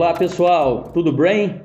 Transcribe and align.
Olá 0.00 0.14
pessoal, 0.14 0.84
tudo 0.94 1.12
bem? 1.12 1.60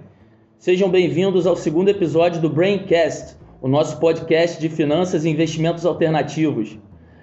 Sejam 0.58 0.90
bem-vindos 0.90 1.47
ao 1.47 1.56
segundo 1.56 1.88
episódio 1.88 2.42
do 2.42 2.50
Braincast, 2.50 3.38
o 3.62 3.68
nosso 3.70 3.97
podcast 3.97 4.60
de 4.60 4.68
finanças 4.68 5.24
e 5.24 5.29
investimentos 5.29 5.86
alternativos. 5.86 6.78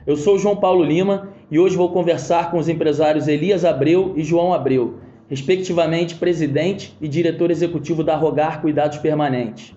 Eu 0.06 0.16
sou 0.16 0.38
João 0.38 0.56
Paulo 0.56 0.82
Lima 0.82 1.28
e 1.50 1.58
hoje 1.58 1.76
vou 1.76 1.92
conversar 1.92 2.50
com 2.50 2.56
os 2.56 2.66
empresários 2.66 3.28
Elias 3.28 3.62
Abreu 3.62 4.14
e 4.16 4.24
João 4.24 4.54
Abreu, 4.54 5.00
respectivamente 5.28 6.14
presidente 6.14 6.96
e 6.98 7.06
diretor 7.06 7.50
executivo 7.50 8.02
da 8.02 8.16
Rogar 8.16 8.62
Cuidados 8.62 8.96
Permanentes. 8.96 9.76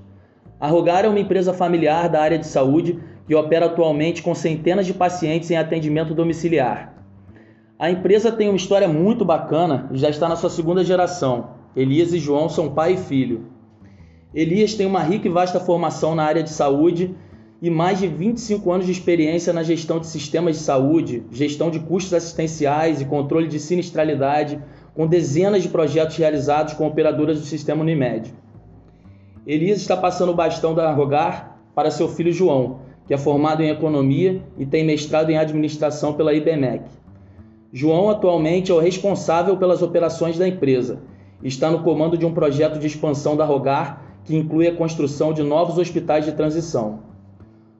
A 0.57 0.69
Rogar 0.69 1.03
é 1.03 1.09
uma 1.09 1.19
empresa 1.19 1.53
familiar 1.53 2.07
da 2.07 2.21
área 2.21 2.39
de 2.39 2.47
saúde 2.47 2.97
que 3.27 3.35
opera 3.35 3.65
atualmente 3.65 4.23
com 4.23 4.33
centenas 4.33 4.85
de 4.85 4.93
pacientes 4.93 5.51
em 5.51 5.57
atendimento 5.57 6.13
domiciliar. 6.13 6.95
A 7.77 7.91
empresa 7.91 8.31
tem 8.31 8.47
uma 8.47 8.55
história 8.55 8.87
muito 8.87 9.25
bacana 9.25 9.89
e 9.91 9.97
já 9.97 10.09
está 10.09 10.29
na 10.29 10.37
sua 10.37 10.49
segunda 10.49 10.81
geração. 10.81 11.49
Elias 11.75 12.13
e 12.13 12.19
João 12.19 12.47
são 12.47 12.73
pai 12.73 12.93
e 12.93 12.97
filho. 12.97 13.47
Elias 14.33 14.73
tem 14.75 14.85
uma 14.85 15.03
rica 15.03 15.27
e 15.27 15.31
vasta 15.31 15.59
formação 15.59 16.15
na 16.15 16.23
área 16.23 16.41
de 16.41 16.51
saúde 16.51 17.13
e 17.61 17.69
mais 17.69 17.99
de 17.99 18.07
25 18.07 18.71
anos 18.71 18.85
de 18.85 18.93
experiência 18.93 19.51
na 19.51 19.61
gestão 19.61 19.99
de 19.99 20.07
sistemas 20.07 20.55
de 20.55 20.63
saúde, 20.63 21.25
gestão 21.29 21.69
de 21.69 21.79
custos 21.79 22.13
assistenciais 22.13 23.01
e 23.01 23.05
controle 23.05 23.47
de 23.49 23.59
sinistralidade, 23.59 24.57
com 24.93 25.05
dezenas 25.05 25.61
de 25.61 25.67
projetos 25.67 26.15
realizados 26.15 26.73
com 26.75 26.87
operadoras 26.87 27.39
do 27.39 27.45
sistema 27.45 27.81
Unimed. 27.81 28.33
Elias 29.45 29.81
está 29.81 29.97
passando 29.97 30.31
o 30.31 30.35
bastão 30.35 30.73
da 30.73 30.93
Rogar 30.93 31.59
para 31.75 31.91
seu 31.91 32.07
filho 32.07 32.31
João, 32.31 32.79
que 33.05 33.13
é 33.13 33.17
formado 33.17 33.61
em 33.61 33.69
economia 33.69 34.41
e 34.57 34.65
tem 34.65 34.85
mestrado 34.85 35.29
em 35.29 35.37
administração 35.37 36.13
pela 36.13 36.33
IBMEC. 36.33 37.04
João 37.77 38.09
atualmente 38.09 38.71
é 38.71 38.73
o 38.73 38.79
responsável 38.79 39.57
pelas 39.57 39.81
operações 39.81 40.37
da 40.37 40.47
empresa. 40.47 41.01
Está 41.43 41.69
no 41.69 41.83
comando 41.83 42.17
de 42.17 42.25
um 42.25 42.33
projeto 42.33 42.79
de 42.79 42.87
expansão 42.87 43.35
da 43.35 43.43
Rogar 43.43 44.01
que 44.23 44.33
inclui 44.33 44.65
a 44.65 44.73
construção 44.73 45.33
de 45.33 45.43
novos 45.43 45.77
hospitais 45.77 46.23
de 46.23 46.31
transição. 46.31 46.99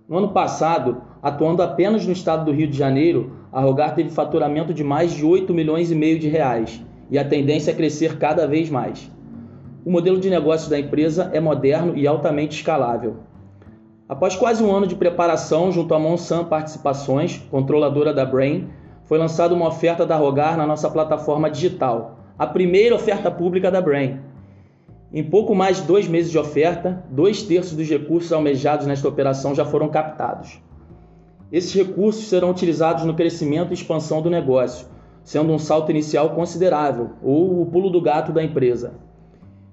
No 0.06 0.18
ano 0.18 0.34
passado, 0.34 1.02
atuando 1.24 1.62
apenas 1.62 2.06
no 2.06 2.12
estado 2.12 2.44
do 2.44 2.52
Rio 2.52 2.68
de 2.68 2.78
Janeiro, 2.78 3.38
a 3.54 3.62
Rogar 3.62 3.96
teve 3.96 4.10
faturamento 4.10 4.74
de 4.74 4.84
mais 4.84 5.14
de 5.14 5.24
8 5.24 5.54
milhões 5.54 5.90
e 5.90 5.96
meio 5.96 6.20
de 6.20 6.28
reais 6.28 6.84
e 7.09 7.18
a 7.18 7.24
tendência 7.24 7.72
é 7.72 7.74
crescer 7.74 8.18
cada 8.18 8.46
vez 8.46 8.70
mais. 8.70 9.09
O 9.86 9.90
modelo 9.90 10.20
de 10.20 10.30
negócio 10.30 10.70
da 10.70 10.78
empresa 10.78 11.30
é 11.32 11.40
moderno 11.40 11.96
e 11.96 12.06
altamente 12.06 12.58
escalável. 12.58 13.16
Após 14.09 14.36
quase 14.36 14.62
um 14.62 14.76
ano 14.76 14.88
de 14.88 14.96
preparação 14.96 15.72
junto 15.72 15.94
à 15.94 16.00
Monsanto 16.00 16.50
Participações, 16.50 17.42
controladora 17.50 18.14
da 18.14 18.26
Brain, 18.26 18.68
foi 19.06 19.17
lançada 19.17 19.53
uma 19.53 19.67
oferta 19.67 20.06
da 20.06 20.17
Rogar 20.17 20.58
na 20.58 20.67
nossa 20.67 20.89
plataforma 20.89 21.50
digital, 21.50 22.20
a 22.38 22.45
primeira 22.45 22.95
oferta 22.95 23.31
pública 23.31 23.72
da 23.72 23.80
Brain. 23.80 24.20
Em 25.14 25.23
pouco 25.23 25.56
mais 25.56 25.78
de 25.78 25.84
dois 25.84 26.08
meses 26.08 26.31
de 26.31 26.38
oferta, 26.38 27.03
dois 27.09 27.44
terços 27.44 27.78
dos 27.78 27.88
recursos 27.88 28.34
almejados 28.34 28.86
nesta 28.86 29.08
operação 29.08 29.56
já 29.56 29.64
foram 29.64 29.88
captados. 29.88 30.59
Esses 31.52 31.73
recursos 31.73 32.28
serão 32.28 32.50
utilizados 32.50 33.06
no 33.06 33.14
crescimento 33.14 33.70
e 33.72 33.75
expansão 33.75 34.22
do 34.22 34.30
negócio, 34.30 34.88
sendo 35.23 35.53
um 35.53 35.59
salto 35.59 35.92
inicial 35.92 36.31
considerável, 36.31 37.12
ou 37.23 37.62
o 37.62 37.66
pulo 37.67 37.90
do 37.90 38.02
gato 38.02 38.34
da 38.34 38.44
empresa. 38.44 38.94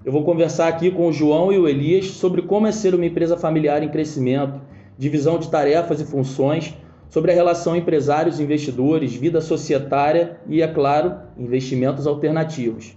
Eu 0.04 0.12
vou 0.12 0.22
conversar 0.24 0.68
aqui 0.68 0.90
com 0.90 1.08
o 1.08 1.12
João 1.12 1.52
e 1.52 1.58
o 1.58 1.66
Elias 1.66 2.06
sobre 2.06 2.42
como 2.42 2.66
é 2.66 2.72
ser 2.72 2.94
uma 2.94 3.06
empresa 3.06 3.36
familiar 3.36 3.82
em 3.82 3.88
crescimento, 3.88 4.60
divisão 4.98 5.38
de 5.38 5.48
tarefas 5.48 6.00
e 6.00 6.04
funções, 6.04 6.76
sobre 7.12 7.30
a 7.30 7.34
relação 7.34 7.76
empresários 7.76 8.40
e 8.40 8.42
investidores, 8.42 9.14
vida 9.14 9.42
societária 9.42 10.40
e, 10.46 10.62
é 10.62 10.66
claro, 10.66 11.20
investimentos 11.36 12.06
alternativos. 12.06 12.96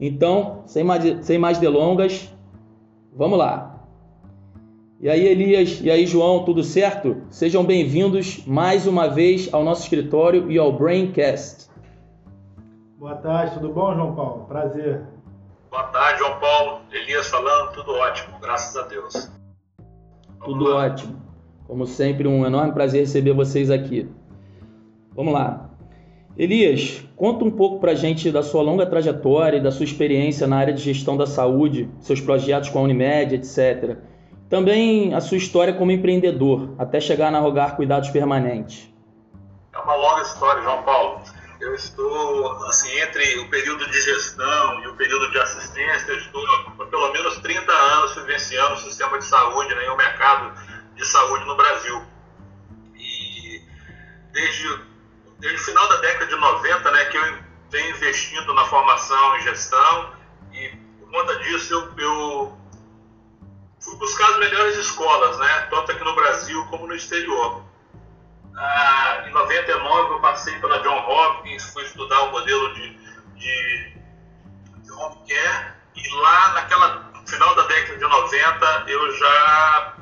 Então, 0.00 0.62
sem 0.64 0.82
mais, 0.82 1.26
sem 1.26 1.36
mais 1.36 1.58
delongas, 1.58 2.34
vamos 3.14 3.38
lá. 3.38 3.84
E 4.98 5.10
aí, 5.10 5.26
Elias, 5.26 5.78
e 5.82 5.90
aí, 5.90 6.06
João, 6.06 6.42
tudo 6.42 6.64
certo? 6.64 7.22
Sejam 7.28 7.62
bem-vindos 7.62 8.46
mais 8.46 8.86
uma 8.86 9.08
vez 9.08 9.52
ao 9.52 9.62
nosso 9.62 9.82
escritório 9.82 10.50
e 10.50 10.56
ao 10.56 10.72
Braincast. 10.72 11.68
Boa 12.98 13.16
tarde, 13.16 13.52
tudo 13.56 13.74
bom, 13.74 13.94
João 13.94 14.14
Paulo? 14.14 14.46
Prazer. 14.46 15.02
Boa 15.70 15.84
tarde, 15.84 16.18
João 16.20 16.40
Paulo. 16.40 16.80
Elias 16.90 17.28
falando, 17.28 17.72
tudo 17.74 17.92
ótimo, 17.92 18.38
graças 18.40 18.74
a 18.74 18.86
Deus. 18.86 19.30
Vamos 20.38 20.44
tudo 20.46 20.64
lá. 20.64 20.86
ótimo. 20.86 21.19
Como 21.70 21.86
sempre, 21.86 22.26
um 22.26 22.44
enorme 22.44 22.72
prazer 22.72 23.02
receber 23.02 23.32
vocês 23.32 23.70
aqui. 23.70 24.08
Vamos 25.14 25.32
lá. 25.32 25.70
Elias, 26.36 27.04
conta 27.14 27.44
um 27.44 27.50
pouco 27.52 27.78
para 27.78 27.92
a 27.92 27.94
gente 27.94 28.32
da 28.32 28.42
sua 28.42 28.60
longa 28.60 28.84
trajetória 28.84 29.58
e 29.58 29.62
da 29.62 29.70
sua 29.70 29.84
experiência 29.84 30.48
na 30.48 30.56
área 30.56 30.74
de 30.74 30.82
gestão 30.82 31.16
da 31.16 31.28
saúde, 31.28 31.88
seus 32.00 32.20
projetos 32.20 32.70
com 32.70 32.80
a 32.80 32.82
Unimed, 32.82 33.36
etc. 33.36 33.98
Também 34.48 35.14
a 35.14 35.20
sua 35.20 35.36
história 35.36 35.72
como 35.72 35.92
empreendedor, 35.92 36.74
até 36.76 37.00
chegar 37.00 37.30
na 37.30 37.38
Rogar 37.38 37.76
Cuidados 37.76 38.10
Permanentes. 38.10 38.92
É 39.72 39.78
uma 39.78 39.94
longa 39.94 40.22
história, 40.22 40.60
João 40.64 40.82
Paulo. 40.82 41.20
Eu 41.60 41.72
estou, 41.76 42.52
assim, 42.66 42.98
entre 42.98 43.38
o 43.38 43.48
período 43.48 43.88
de 43.88 44.00
gestão 44.00 44.82
e 44.82 44.88
o 44.88 44.96
período 44.96 45.30
de 45.30 45.38
assistência, 45.38 46.14
estou 46.14 46.42
há 46.80 46.84
pelo 46.86 47.12
menos 47.12 47.38
30 47.38 47.70
anos 47.70 48.16
vivenciando 48.16 48.74
o 48.74 48.78
sistema 48.78 49.18
de 49.18 49.24
saúde 49.24 49.72
né, 49.72 49.86
e 49.86 49.90
o 49.90 49.96
mercado 49.96 50.52
de 51.00 51.06
saúde 51.06 51.44
no 51.46 51.56
Brasil. 51.56 52.04
E 52.94 53.62
desde, 54.32 54.80
desde 55.38 55.60
o 55.60 55.64
final 55.64 55.88
da 55.88 55.96
década 55.96 56.26
de 56.26 56.36
90, 56.36 56.90
né, 56.90 57.04
que 57.06 57.16
eu 57.16 57.38
venho 57.70 57.96
investindo 57.96 58.52
na 58.52 58.66
formação 58.66 59.36
e 59.36 59.40
gestão, 59.40 60.12
e 60.52 60.68
por 60.98 61.10
conta 61.10 61.38
disso 61.38 61.72
eu, 61.72 61.98
eu 61.98 62.58
fui 63.80 63.96
buscar 63.96 64.28
as 64.30 64.38
melhores 64.38 64.76
escolas, 64.76 65.38
né, 65.38 65.68
tanto 65.70 65.90
aqui 65.90 66.04
no 66.04 66.14
Brasil 66.14 66.66
como 66.66 66.86
no 66.86 66.94
exterior. 66.94 67.64
Ah, 68.54 69.24
em 69.26 69.30
99 69.30 70.14
eu 70.14 70.20
passei 70.20 70.58
pela 70.58 70.80
John 70.80 70.98
Hopkins, 70.98 71.72
fui 71.72 71.82
estudar 71.84 72.24
o 72.24 72.30
modelo 72.30 72.74
de, 72.74 72.90
de, 73.36 73.96
de 74.82 74.92
home 74.92 75.16
care, 75.26 75.72
e 75.96 76.08
lá 76.16 76.52
naquela 76.52 77.10
final 77.26 77.54
da 77.54 77.62
década 77.62 77.96
de 77.96 78.04
90 78.04 78.84
eu 78.88 79.16
já 79.16 79.99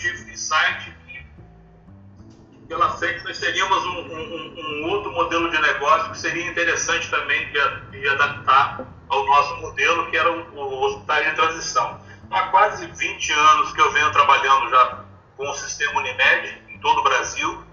tive 0.00 0.32
insight 0.32 0.90
que 1.06 2.66
pela 2.66 2.90
frente 2.96 3.22
nós 3.24 3.38
teríamos 3.38 3.84
um, 3.84 3.98
um, 3.98 4.54
um, 4.58 4.90
outro 4.90 5.12
modelo 5.12 5.50
de 5.50 5.60
negócio 5.60 6.10
que 6.12 6.18
seria 6.18 6.50
interessante 6.50 7.10
também 7.10 7.52
de, 7.52 7.90
de 7.90 8.08
adaptar 8.08 8.86
ao 9.08 9.26
nosso 9.26 9.56
modelo, 9.56 10.10
que 10.10 10.16
era 10.16 10.30
o, 10.30 10.56
o 10.56 10.84
hospital 10.84 11.24
de 11.24 11.34
transição. 11.34 12.00
Há 12.30 12.42
quase 12.48 12.86
20 12.86 13.32
anos 13.32 13.72
que 13.72 13.80
eu 13.80 13.92
venho 13.92 14.10
trabalhando 14.12 14.70
já 14.70 15.04
com 15.36 15.48
o 15.48 15.54
sistema 15.54 15.98
Unimed 15.98 16.62
em 16.68 16.78
todo 16.78 17.00
o 17.00 17.02
Brasil. 17.02 17.64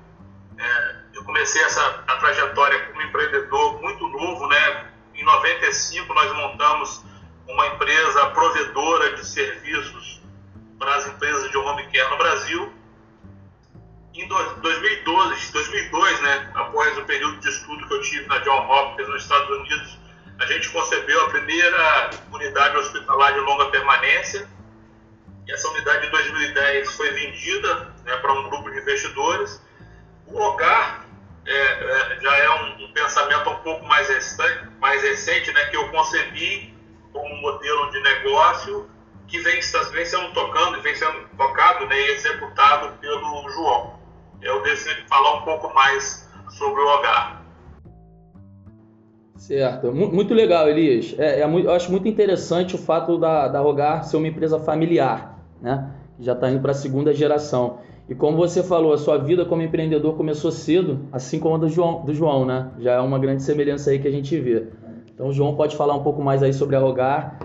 É, 0.57 0.95
eu 1.13 1.23
comecei 1.23 1.61
essa 1.63 2.03
a 2.07 2.15
trajetória 2.15 2.87
como 2.87 3.01
empreendedor 3.03 3.81
muito 3.81 4.07
novo, 4.07 4.47
né? 4.47 4.91
Em 5.13 5.23
95 5.23 6.13
nós 6.13 6.33
montamos 6.33 7.05
uma 7.47 7.67
empresa 7.67 8.25
provedora 8.27 9.15
de 9.15 9.25
serviços 9.25 10.21
para 10.79 10.95
as 10.95 11.07
empresas 11.07 11.36
de 11.49 11.57
home 11.57 11.83
care 11.91 12.09
no 12.09 12.17
Brasil. 12.17 12.73
Em 14.13 14.27
2012, 14.27 15.51
2002, 15.51 16.21
né, 16.21 16.51
após 16.55 16.97
o 16.97 17.05
período 17.05 17.39
de 17.39 17.49
estudo 17.49 17.87
que 17.87 17.93
eu 17.93 18.01
tive 18.01 18.27
na 18.27 18.39
John 18.39 18.67
Hopkins 18.67 19.07
nos 19.07 19.21
Estados 19.21 19.49
Unidos, 19.49 19.99
a 20.39 20.45
gente 20.45 20.69
concebeu 20.69 21.21
a 21.25 21.29
primeira 21.29 22.09
unidade 22.31 22.77
hospitalar 22.77 23.33
de 23.33 23.39
longa 23.39 23.65
permanência. 23.65 24.47
E 25.47 25.51
essa 25.51 25.67
unidade 25.69 26.05
de 26.05 26.11
2010 26.11 26.95
foi 26.95 27.11
vendida 27.11 27.95
né, 28.03 28.17
para 28.17 28.33
um 28.33 28.49
grupo 28.49 28.69
de 28.71 28.79
investidores. 28.79 29.61
O 30.25 30.39
Hogar 30.39 31.05
é, 31.45 31.53
é, 31.53 32.19
já 32.19 32.37
é 32.37 32.49
um, 32.49 32.85
um, 32.85 32.91
pensamento 32.91 33.49
um 33.49 33.55
pouco 33.57 33.85
mais 33.85 34.09
recente, 34.09 34.67
mais 34.79 35.01
recente 35.01 35.51
né, 35.53 35.65
que 35.65 35.77
eu 35.77 35.89
concebi 35.89 36.75
como 37.13 37.33
um 37.33 37.41
modelo 37.41 37.91
de 37.91 37.99
negócio 38.01 38.89
que 39.27 39.39
vem, 39.39 39.59
vem 39.91 40.05
sendo 40.05 40.33
tocando, 40.33 40.81
vem 40.81 40.95
sendo 40.95 41.27
tocado 41.37 41.85
né, 41.87 41.95
e 41.99 42.11
executado 42.11 42.97
pelo 42.99 43.49
João. 43.49 43.93
Eu 44.41 44.63
decidi 44.63 45.07
falar 45.07 45.41
um 45.41 45.41
pouco 45.41 45.73
mais 45.73 46.27
sobre 46.49 46.81
o 46.81 46.87
Hogar. 46.87 47.45
Certo, 49.35 49.91
muito 49.93 50.33
legal, 50.33 50.67
Elias. 50.67 51.15
É, 51.17 51.41
é, 51.41 51.43
eu 51.43 51.71
acho 51.71 51.91
muito 51.91 52.07
interessante 52.07 52.75
o 52.75 52.77
fato 52.77 53.17
da, 53.17 53.47
da 53.47 53.59
Rogar 53.59 54.03
ser 54.03 54.17
uma 54.17 54.27
empresa 54.27 54.59
familiar, 54.59 55.39
né? 55.61 55.91
Já 56.19 56.33
está 56.33 56.49
indo 56.49 56.61
para 56.61 56.71
a 56.71 56.75
segunda 56.75 57.13
geração. 57.13 57.79
E 58.09 58.15
como 58.15 58.37
você 58.37 58.63
falou, 58.63 58.93
a 58.93 58.97
sua 58.97 59.17
vida 59.17 59.45
como 59.45 59.61
empreendedor 59.61 60.15
começou 60.15 60.51
cedo, 60.51 61.07
assim 61.11 61.39
como 61.39 61.55
a 61.55 61.57
do 61.59 61.69
João, 61.69 62.03
do 62.03 62.13
João, 62.13 62.45
né? 62.45 62.71
Já 62.79 62.93
é 62.93 62.99
uma 62.99 63.19
grande 63.19 63.43
semelhança 63.43 63.91
aí 63.91 63.99
que 63.99 64.07
a 64.07 64.11
gente 64.11 64.39
vê. 64.39 64.67
Então 65.13 65.27
o 65.27 65.33
João 65.33 65.55
pode 65.55 65.75
falar 65.75 65.95
um 65.95 66.03
pouco 66.03 66.21
mais 66.21 66.41
aí 66.41 66.53
sobre 66.53 66.75
a 66.75 66.79
Rogar 66.79 67.37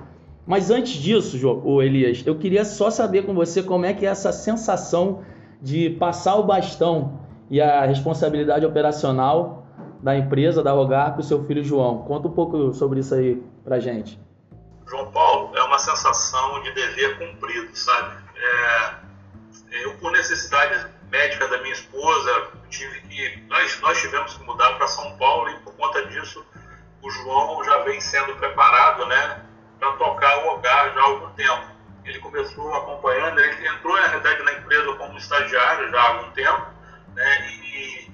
mas 0.46 0.70
antes 0.70 0.94
disso, 0.94 1.38
o 1.64 1.82
Elias, 1.82 2.22
eu 2.26 2.36
queria 2.36 2.64
só 2.64 2.90
saber 2.90 3.24
com 3.24 3.34
você 3.34 3.62
como 3.62 3.86
é 3.86 3.92
que 3.92 4.04
é 4.04 4.08
essa 4.08 4.32
sensação 4.32 5.24
de 5.60 5.90
passar 5.90 6.36
o 6.36 6.42
bastão 6.42 7.20
e 7.48 7.60
a 7.60 7.84
responsabilidade 7.84 8.66
operacional 8.66 9.66
da 10.02 10.16
empresa, 10.16 10.62
da 10.62 10.72
Rogar, 10.72 11.12
para 11.12 11.20
o 11.20 11.24
seu 11.24 11.44
filho 11.44 11.62
João. 11.62 11.98
Conta 11.98 12.26
um 12.26 12.32
pouco 12.32 12.72
sobre 12.72 13.00
isso 13.00 13.14
aí 13.14 13.40
para 13.62 13.78
gente. 13.78 14.18
João 14.88 15.12
Paulo, 15.12 15.56
é 15.56 15.62
uma 15.62 15.78
sensação 15.78 16.60
de 16.62 16.72
dever 16.72 17.18
cumprido, 17.18 17.74
sabe? 17.76 18.16
É, 18.36 18.94
eu, 19.84 19.96
por 19.98 20.10
necessidade 20.10 20.90
médica 21.08 21.46
da 21.46 21.58
minha 21.62 21.72
esposa, 21.72 22.48
tive 22.68 23.00
que. 23.02 23.42
Nós, 23.48 23.80
nós 23.80 24.00
tivemos 24.00 24.36
que 24.36 24.44
mudar 24.44 24.72
para 24.76 24.88
São 24.88 25.16
Paulo 25.16 25.48
e, 25.50 25.54
por 25.60 25.74
conta 25.76 26.04
disso, 26.06 26.44
o 27.00 27.10
João 27.10 27.62
já 27.64 27.78
vem 27.84 28.00
sendo 28.00 28.34
preparado 28.36 29.06
né, 29.06 29.42
para 29.82 29.96
tocar 29.96 30.44
o 30.44 30.54
Hogar 30.54 30.94
já 30.94 31.00
há 31.00 31.04
algum 31.04 31.30
tempo. 31.30 31.66
Ele 32.04 32.18
começou 32.20 32.72
acompanhando, 32.72 33.40
ele 33.40 33.68
entrou, 33.68 33.96
na 33.96 34.06
realidade, 34.06 34.42
na 34.44 34.52
empresa 34.52 34.94
como 34.94 35.18
estagiário 35.18 35.90
já 35.90 36.00
há 36.00 36.08
algum 36.08 36.30
tempo, 36.30 36.66
né, 37.14 37.50
e 37.50 38.10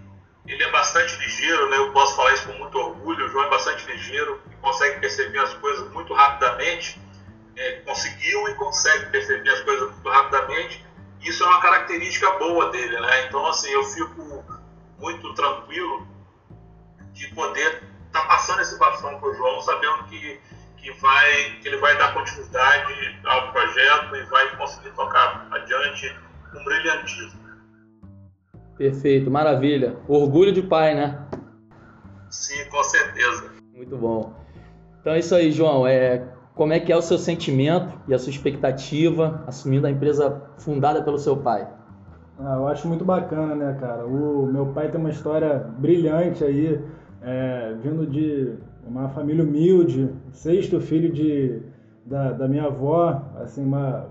ele 0.46 0.62
é 0.62 0.70
bastante 0.70 1.14
ligeiro, 1.16 1.68
né, 1.68 1.76
eu 1.76 1.92
posso 1.92 2.16
falar 2.16 2.32
isso 2.32 2.46
com 2.46 2.54
muito 2.54 2.78
orgulho, 2.78 3.26
o 3.26 3.28
João 3.28 3.44
é 3.44 3.50
bastante 3.50 3.86
ligeiro, 3.86 4.40
consegue 4.62 5.00
perceber 5.00 5.38
as 5.40 5.54
coisas 5.54 5.90
muito 5.92 6.12
rapidamente, 6.14 7.00
é, 7.56 7.72
conseguiu 7.80 8.48
e 8.48 8.54
consegue 8.54 9.06
perceber 9.06 9.50
as 9.50 9.60
coisas 9.60 9.90
muito 9.90 10.08
rapidamente, 10.08 10.86
isso 11.22 11.44
é 11.44 11.46
uma 11.46 11.60
característica 11.60 12.30
boa 12.38 12.70
dele, 12.70 12.98
né? 13.00 13.26
Então, 13.26 13.46
assim, 13.46 13.70
eu 13.70 13.84
fico 13.84 14.44
muito 14.98 15.34
tranquilo 15.34 16.06
de 17.12 17.26
poder 17.34 17.82
estar 18.06 18.20
tá 18.20 18.26
passando 18.26 18.60
esse 18.62 18.78
bastão 18.78 19.18
para 19.18 19.28
o 19.28 19.34
João, 19.34 19.60
sabendo 19.62 20.04
que, 20.04 20.40
que, 20.80 20.90
vai, 21.00 21.58
que 21.60 21.68
ele 21.68 21.76
vai 21.78 21.96
dar 21.98 22.14
continuidade 22.14 23.20
ao 23.24 23.52
projeto 23.52 24.16
e 24.16 24.24
vai 24.24 24.56
conseguir 24.56 24.90
tocar 24.90 25.48
adiante 25.50 26.14
com 26.52 26.64
brilhantismo. 26.64 27.38
Perfeito, 28.76 29.30
maravilha. 29.30 29.96
Orgulho 30.06 30.52
de 30.52 30.62
pai, 30.62 30.94
né? 30.94 31.26
Sim, 32.30 32.64
com 32.70 32.82
certeza. 32.84 33.50
Muito 33.74 33.96
bom. 33.96 34.32
Então 35.00 35.12
é 35.12 35.18
isso 35.18 35.34
aí, 35.34 35.50
João. 35.50 35.86
É, 35.86 36.24
como 36.54 36.72
é 36.72 36.80
que 36.80 36.92
é 36.92 36.96
o 36.96 37.02
seu 37.02 37.18
sentimento 37.18 37.92
e 38.06 38.14
a 38.14 38.18
sua 38.18 38.30
expectativa 38.30 39.44
assumindo 39.46 39.86
a 39.86 39.90
empresa 39.90 40.42
fundada 40.58 41.02
pelo 41.02 41.18
seu 41.18 41.36
pai? 41.36 41.68
Ah, 42.38 42.54
eu 42.56 42.68
acho 42.68 42.86
muito 42.86 43.04
bacana, 43.04 43.54
né, 43.54 43.76
cara? 43.80 44.06
O 44.06 44.46
meu 44.46 44.66
pai 44.66 44.88
tem 44.88 45.00
uma 45.00 45.10
história 45.10 45.66
brilhante 45.78 46.44
aí, 46.44 46.80
é, 47.20 47.74
vindo 47.82 48.06
de 48.06 48.54
uma 48.86 49.08
família 49.08 49.44
humilde, 49.44 50.10
sexto 50.32 50.80
filho 50.80 51.12
de, 51.12 51.60
da, 52.04 52.32
da 52.32 52.48
minha 52.48 52.64
avó, 52.64 53.22
assim, 53.36 53.64
uma, 53.64 54.08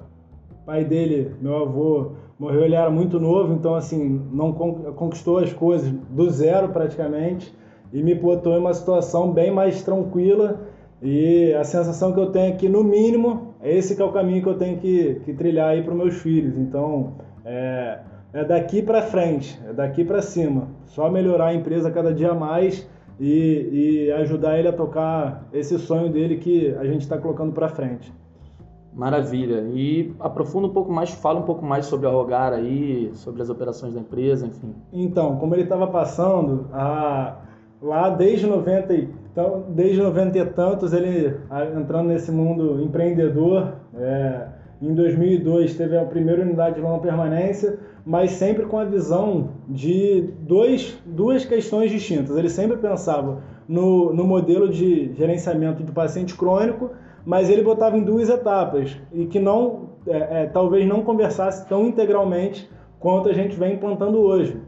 pai 0.66 0.84
dele, 0.84 1.34
meu 1.42 1.58
avô, 1.58 2.12
morreu, 2.38 2.66
ele 2.66 2.76
era 2.76 2.90
muito 2.90 3.20
novo, 3.20 3.54
então, 3.54 3.76
assim, 3.76 4.22
não 4.32 4.52
conquistou 4.54 5.40
as 5.40 5.54
coisas 5.54 5.90
do 6.10 6.30
zero 6.30 6.70
praticamente, 6.70 7.56
e 7.92 8.04
me 8.04 8.14
botou 8.14 8.54
em 8.54 8.60
uma 8.60 8.74
situação 8.74 9.32
bem 9.32 9.50
mais 9.50 9.82
tranquila 9.82 10.60
e 11.02 11.54
a 11.54 11.64
sensação 11.64 12.12
que 12.12 12.20
eu 12.20 12.32
tenho 12.32 12.54
é 12.54 12.58
que, 12.58 12.68
no 12.68 12.84
mínimo, 12.84 13.54
é 13.62 13.76
esse 13.76 13.96
que 13.96 14.02
é 14.02 14.06
o 14.06 14.12
caminho 14.12 14.42
que 14.42 14.50
eu 14.50 14.58
tenho 14.58 14.78
que, 14.78 15.22
que 15.24 15.34
trilhar 15.34 15.70
aí 15.70 15.84
para 15.84 15.94
os 15.94 15.98
meus 15.98 16.16
filhos. 16.16 16.58
Então, 16.58 17.14
é, 17.46 18.00
é 18.34 18.44
daqui 18.44 18.82
para 18.82 19.02
frente, 19.02 19.60
é 19.68 19.74
daqui 19.74 20.04
para 20.04 20.22
cima. 20.22 20.68
Só 20.86 21.10
melhorar 21.10 21.48
a 21.48 21.54
empresa 21.54 21.92
cada 21.92 22.14
dia 22.14 22.34
mais 22.34 22.88
e, 23.20 24.08
e 24.08 24.12
ajudar 24.14 24.58
ele 24.58 24.68
a 24.68 24.74
tocar 24.74 25.48
esse 25.54 25.78
sonho 25.80 26.12
dele 26.12 26.38
que 26.38 26.74
a 26.76 26.86
gente 26.86 27.02
está 27.02 27.18
colocando 27.18 27.54
para 27.54 27.70
frente. 27.70 28.14
Maravilha. 28.94 29.62
E 29.74 30.14
aprofunda 30.20 30.68
um 30.68 30.74
pouco 30.74 30.92
mais, 30.92 31.12
fala 31.12 31.40
um 31.40 31.44
pouco 31.44 31.64
mais 31.64 31.86
sobre 31.86 32.08
a 32.08 32.10
Rogar 32.10 32.54
aí, 32.54 33.12
sobre 33.14 33.42
as 33.42 33.50
operações 33.50 33.94
da 33.94 34.00
empresa, 34.00 34.48
enfim. 34.48 34.74
Então, 34.92 35.38
como 35.38 35.54
ele 35.54 35.64
estava 35.64 35.86
passando, 35.88 36.68
a, 36.74 37.38
lá 37.82 38.10
desde 38.10 38.48
90 38.48 38.94
e 38.94 39.10
então, 39.38 39.66
desde 39.70 40.02
90 40.02 40.36
e 40.36 40.46
tantos, 40.48 40.94
ele 40.94 41.40
entrando 41.80 42.08
nesse 42.08 42.32
mundo 42.32 42.82
empreendedor. 42.82 43.76
É, 43.94 44.48
em 44.82 44.94
2002 44.94 45.76
teve 45.76 45.98
a 45.98 46.06
primeira 46.06 46.44
unidade 46.44 46.76
de 46.76 46.82
longa 46.82 47.00
permanência, 47.00 47.80
mas 48.06 48.32
sempre 48.32 48.66
com 48.66 48.78
a 48.78 48.86
visão 48.86 49.50
de 49.68 50.30
dois, 50.42 50.98
duas 51.06 51.46
questões 51.46 51.92
distintas. 51.92 52.38
Ele 52.38 52.50
sempre 52.50 52.78
pensava 52.78 53.42
no, 53.68 54.14
no 54.14 54.24
modelo 54.24 54.70
de 54.70 55.14
gerenciamento 55.16 55.84
do 55.84 55.92
paciente 55.92 56.36
crônico, 56.36 56.92
mas 57.26 57.50
ele 57.50 57.64
botava 57.64 57.98
em 57.98 58.04
duas 58.04 58.30
etapas 58.30 58.96
e 59.12 59.26
que 59.26 59.40
não, 59.40 59.90
é, 60.08 60.44
é, 60.44 60.46
talvez 60.46 60.88
não 60.88 61.04
conversasse 61.04 61.68
tão 61.68 61.88
integralmente 61.88 62.70
quanto 63.00 63.30
a 63.30 63.34
gente 63.34 63.58
vem 63.58 63.74
implantando 63.74 64.20
hoje, 64.20 64.62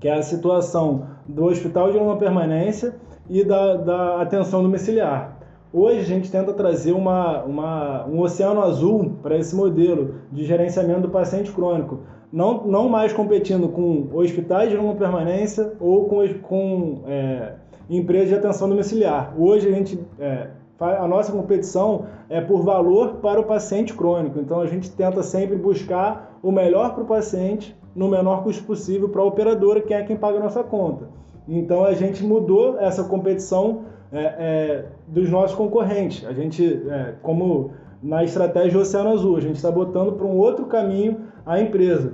que 0.00 0.08
é 0.08 0.14
a 0.14 0.22
situação 0.22 1.06
do 1.26 1.44
hospital 1.44 1.92
de 1.92 1.98
longa 1.98 2.16
permanência 2.16 2.94
e 3.28 3.44
da, 3.44 3.76
da 3.76 4.22
atenção 4.22 4.62
domiciliar. 4.62 5.39
Hoje 5.72 6.00
a 6.00 6.04
gente 6.04 6.30
tenta 6.30 6.52
trazer 6.52 6.92
uma, 6.92 7.44
uma, 7.44 8.06
um 8.06 8.20
oceano 8.20 8.60
azul 8.60 9.12
para 9.22 9.38
esse 9.38 9.54
modelo 9.54 10.16
de 10.32 10.44
gerenciamento 10.44 11.02
do 11.02 11.10
paciente 11.10 11.52
crônico, 11.52 12.00
não, 12.32 12.64
não 12.66 12.88
mais 12.88 13.12
competindo 13.12 13.68
com 13.68 14.08
hospitais 14.12 14.70
de 14.70 14.76
longa 14.76 14.98
permanência 14.98 15.72
ou 15.78 16.06
com, 16.06 16.26
com 16.42 17.02
é, 17.06 17.52
empresas 17.88 18.30
de 18.30 18.34
atenção 18.34 18.68
domiciliar. 18.68 19.32
Hoje 19.38 19.68
a 19.68 19.70
gente 19.70 19.98
é, 20.18 20.48
a 20.80 21.06
nossa 21.06 21.30
competição 21.30 22.06
é 22.28 22.40
por 22.40 22.62
valor 22.62 23.16
para 23.16 23.38
o 23.38 23.44
paciente 23.44 23.92
crônico. 23.92 24.40
Então 24.40 24.60
a 24.60 24.66
gente 24.66 24.90
tenta 24.90 25.22
sempre 25.22 25.56
buscar 25.56 26.38
o 26.42 26.50
melhor 26.50 26.94
para 26.94 27.02
o 27.04 27.06
paciente 27.06 27.76
no 27.94 28.08
menor 28.08 28.42
custo 28.42 28.64
possível 28.64 29.08
para 29.08 29.20
a 29.20 29.24
operadora, 29.24 29.80
que 29.80 29.92
é 29.92 30.02
quem 30.02 30.16
paga 30.16 30.38
a 30.38 30.42
nossa 30.42 30.64
conta. 30.64 31.08
Então 31.50 31.84
a 31.84 31.92
gente 31.94 32.24
mudou 32.24 32.78
essa 32.78 33.02
competição 33.02 33.82
é, 34.12 34.22
é, 34.22 34.84
dos 35.08 35.28
nossos 35.28 35.56
concorrentes. 35.56 36.24
A 36.24 36.32
gente, 36.32 36.64
é, 36.88 37.14
como 37.22 37.72
na 38.00 38.22
estratégia 38.22 38.78
Oceano 38.78 39.10
Azul, 39.10 39.36
a 39.36 39.40
gente 39.40 39.56
está 39.56 39.70
botando 39.70 40.12
para 40.12 40.26
um 40.26 40.38
outro 40.38 40.66
caminho 40.66 41.22
a 41.44 41.60
empresa. 41.60 42.12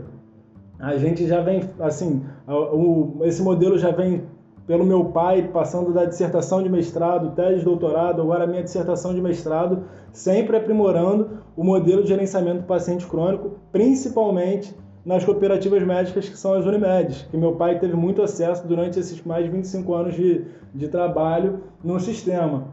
A 0.79 0.97
gente 0.97 1.27
já 1.27 1.41
vem, 1.41 1.63
assim, 1.79 2.25
o, 2.49 3.19
esse 3.25 3.43
modelo 3.43 3.79
já 3.79 3.91
vem 3.91 4.25
pelo 4.67 4.85
meu 4.85 5.05
pai, 5.07 5.49
passando 5.53 5.93
da 5.93 6.05
dissertação 6.05 6.63
de 6.63 6.69
mestrado, 6.69 7.35
tese 7.37 7.59
de 7.59 7.65
doutorado, 7.65 8.21
agora 8.21 8.45
a 8.45 8.47
minha 8.47 8.63
dissertação 8.63 9.15
de 9.15 9.21
mestrado, 9.21 9.85
sempre 10.13 10.57
aprimorando 10.57 11.39
o 11.57 11.63
modelo 11.63 12.03
de 12.03 12.09
gerenciamento 12.09 12.63
do 12.63 12.67
paciente 12.67 13.07
crônico, 13.07 13.53
principalmente 13.71 14.75
nas 15.07 15.25
cooperativas 15.25 15.85
médicas 15.85 16.29
que 16.29 16.37
são 16.37 16.55
as 16.55 16.67
Unimedes, 16.67 17.23
que 17.31 17.37
meu 17.37 17.53
pai 17.53 17.79
teve 17.79 17.95
muito 17.95 18.21
acesso 18.21 18.67
durante 18.67 18.99
esses 18.99 19.23
mais 19.23 19.45
de 19.45 19.53
25 19.53 19.95
anos 19.95 20.15
de, 20.17 20.45
de 20.75 20.89
trabalho 20.89 21.61
no 21.83 22.01
sistema. 22.01 22.65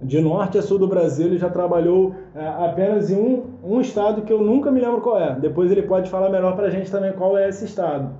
De 0.00 0.18
norte 0.18 0.56
a 0.56 0.62
sul 0.62 0.78
do 0.78 0.88
Brasil, 0.88 1.26
ele 1.26 1.36
já 1.36 1.50
trabalhou 1.50 2.14
é, 2.34 2.46
apenas 2.46 3.10
em 3.10 3.16
um, 3.16 3.42
um 3.62 3.80
estado 3.82 4.22
que 4.22 4.32
eu 4.32 4.42
nunca 4.42 4.70
me 4.70 4.80
lembro 4.80 5.02
qual 5.02 5.20
é. 5.20 5.38
Depois 5.38 5.70
ele 5.70 5.82
pode 5.82 6.08
falar 6.08 6.30
melhor 6.30 6.56
para 6.56 6.68
a 6.68 6.70
gente 6.70 6.90
também 6.90 7.12
qual 7.12 7.36
é 7.36 7.46
esse 7.46 7.66
estado. 7.66 8.14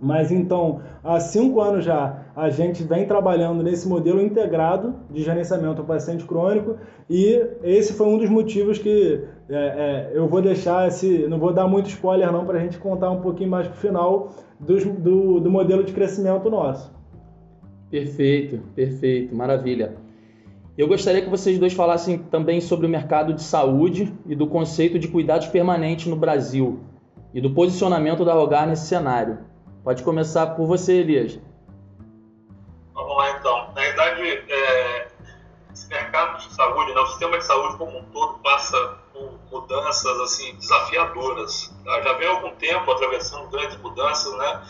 Mas 0.00 0.32
então, 0.32 0.80
há 1.04 1.20
cinco 1.20 1.60
anos 1.60 1.84
já, 1.84 2.19
a 2.34 2.48
gente 2.48 2.82
vem 2.82 3.06
trabalhando 3.06 3.62
nesse 3.62 3.88
modelo 3.88 4.20
integrado 4.20 4.94
de 5.10 5.22
gerenciamento 5.22 5.80
ao 5.80 5.86
paciente 5.86 6.24
crônico 6.24 6.76
e 7.08 7.42
esse 7.62 7.92
foi 7.92 8.06
um 8.06 8.18
dos 8.18 8.28
motivos 8.28 8.78
que 8.78 9.24
é, 9.48 9.54
é, 9.54 10.10
eu 10.14 10.28
vou 10.28 10.40
deixar 10.40 10.86
esse, 10.86 11.26
não 11.28 11.38
vou 11.38 11.52
dar 11.52 11.66
muito 11.66 11.88
spoiler 11.88 12.30
não 12.30 12.44
para 12.44 12.58
a 12.58 12.60
gente 12.60 12.78
contar 12.78 13.10
um 13.10 13.20
pouquinho 13.20 13.50
mais 13.50 13.66
para 13.66 13.76
o 13.76 13.78
final 13.78 14.32
do, 14.58 14.76
do, 14.92 15.40
do 15.40 15.50
modelo 15.50 15.82
de 15.82 15.92
crescimento 15.92 16.48
nosso. 16.48 16.92
Perfeito, 17.90 18.60
perfeito, 18.74 19.34
maravilha. 19.34 19.96
Eu 20.78 20.86
gostaria 20.86 21.20
que 21.20 21.28
vocês 21.28 21.58
dois 21.58 21.72
falassem 21.72 22.18
também 22.18 22.60
sobre 22.60 22.86
o 22.86 22.88
mercado 22.88 23.34
de 23.34 23.42
saúde 23.42 24.14
e 24.24 24.34
do 24.34 24.46
conceito 24.46 24.98
de 24.98 25.08
cuidados 25.08 25.48
permanentes 25.48 26.06
no 26.06 26.16
Brasil 26.16 26.78
e 27.34 27.40
do 27.40 27.50
posicionamento 27.50 28.24
da 28.24 28.32
Rogar 28.32 28.68
nesse 28.68 28.86
cenário. 28.86 29.38
Pode 29.82 30.02
começar 30.02 30.46
por 30.48 30.66
você, 30.66 30.94
Elias. 30.94 31.38
Sistema 37.20 37.36
de 37.36 37.44
saúde 37.44 37.76
como 37.76 37.98
um 37.98 38.04
todo 38.06 38.38
passa 38.38 38.98
por 39.12 39.38
mudanças 39.50 40.20
assim 40.20 40.54
desafiadoras. 40.56 41.70
Tá? 41.84 42.00
Já 42.00 42.14
vem 42.14 42.28
algum 42.28 42.54
tempo 42.56 42.90
atravessando 42.90 43.50
grandes 43.50 43.76
mudanças, 43.76 44.34
né? 44.38 44.66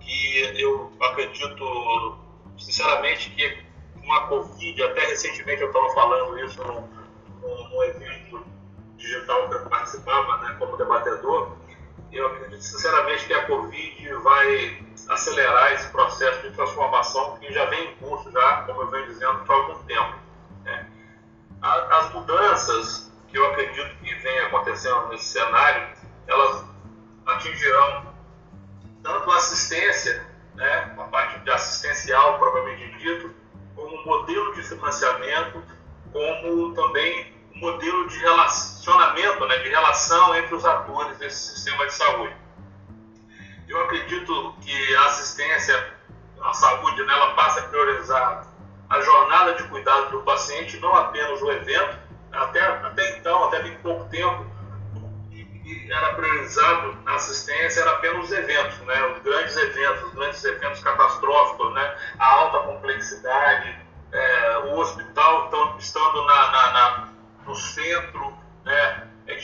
Que 0.00 0.58
eu 0.58 0.90
acredito, 1.02 2.16
sinceramente, 2.56 3.28
que 3.30 3.62
com 4.00 4.10
a 4.10 4.26
Covid, 4.26 4.82
até 4.84 5.00
recentemente 5.04 5.60
eu 5.60 5.68
estava 5.68 5.90
falando 5.90 6.38
isso 6.38 6.64
num, 6.64 6.88
num, 7.42 7.68
num 7.68 7.84
evento 7.84 8.42
digital 8.96 9.48
que 9.50 9.54
eu 9.56 9.68
participava, 9.68 10.38
né, 10.38 10.56
como 10.58 10.76
debatedor, 10.76 11.52
eu 12.10 12.26
acredito 12.26 12.62
sinceramente 12.62 13.26
que 13.26 13.34
a 13.34 13.46
Covid 13.46 14.14
vai 14.22 14.82
acelerar 15.08 15.72
esse 15.74 15.88
processo 15.88 16.40
de 16.42 16.54
transformação 16.54 17.36
que 17.36 17.52
já 17.52 17.66
vem 17.66 17.90
em 17.90 17.94
curso, 17.96 18.30
já, 18.32 18.62
como 18.62 18.82
eu 18.82 18.90
venho 18.90 19.06
dizendo, 19.06 19.44
há 19.46 19.52
algum 19.52 19.78
tempo. 19.84 20.21
As 21.62 22.12
mudanças 22.12 23.12
que 23.28 23.38
eu 23.38 23.46
acredito 23.52 23.96
que 23.98 24.14
vem 24.16 24.40
acontecendo 24.40 25.08
nesse 25.08 25.26
cenário, 25.26 25.96
elas 26.26 26.64
atingirão 27.26 28.12
tanto 29.02 29.30
a 29.30 29.36
assistência, 29.36 30.26
né, 30.54 30.94
a 30.98 31.04
parte 31.04 31.38
de 31.40 31.50
assistencial, 31.50 32.38
propriamente 32.38 32.98
dito, 32.98 33.34
como 33.74 34.04
modelo 34.04 34.54
de 34.54 34.62
financiamento, 34.62 35.62
como 36.12 36.74
também 36.74 37.32
modelo 37.54 38.08
de 38.08 38.18
relacionamento, 38.18 39.46
né, 39.46 39.58
de 39.58 39.68
relação 39.68 40.34
entre 40.34 40.54
os 40.54 40.64
atores 40.64 41.16
desse 41.18 41.54
sistema 41.54 41.86
de 41.86 41.94
saúde. 41.94 42.36
Eu 43.68 43.84
acredito 43.84 44.54
que 44.60 44.96
a 44.96 45.06
assistência 45.06 45.94
à 46.42 46.52
saúde 46.52 47.02
né, 47.04 47.12
ela 47.12 47.34
passa 47.34 47.60
a 47.60 47.68
priorizar 47.68 48.46
a 48.92 49.00
jornada 49.00 49.54
de 49.54 49.62
cuidado 49.64 50.10
do 50.10 50.22
paciente, 50.22 50.78
não 50.78 50.94
apenas 50.94 51.40
o 51.40 51.50
evento. 51.50 51.98
Até, 52.30 52.60
até 52.60 53.18
então, 53.18 53.44
até 53.44 53.62
bem 53.62 53.74
pouco 53.78 54.08
tempo, 54.10 54.46
era 55.90 56.14
priorizado 56.14 56.98
na 57.02 57.14
assistência 57.14 57.80
era 57.80 57.92
apenas 57.92 58.24
os 58.24 58.32
eventos, 58.32 58.78
né? 58.80 59.06
os 59.06 59.22
grandes 59.22 59.56
eventos, 59.56 60.02
os 60.04 60.14
grandes 60.14 60.44
eventos 60.44 60.82
catastróficos, 60.82 61.72
né? 61.74 61.96
a 62.18 62.26
alta 62.26 62.58
complexidade, 62.60 63.78
é, 64.12 64.58
o 64.58 64.78
hospital 64.78 65.46
então, 65.46 65.76
estando 65.78 66.26
na, 66.26 66.52
na, 66.52 66.72
na, 66.72 67.08
no 67.46 67.54
centro, 67.54 68.36
né? 68.64 69.08
É 69.26 69.36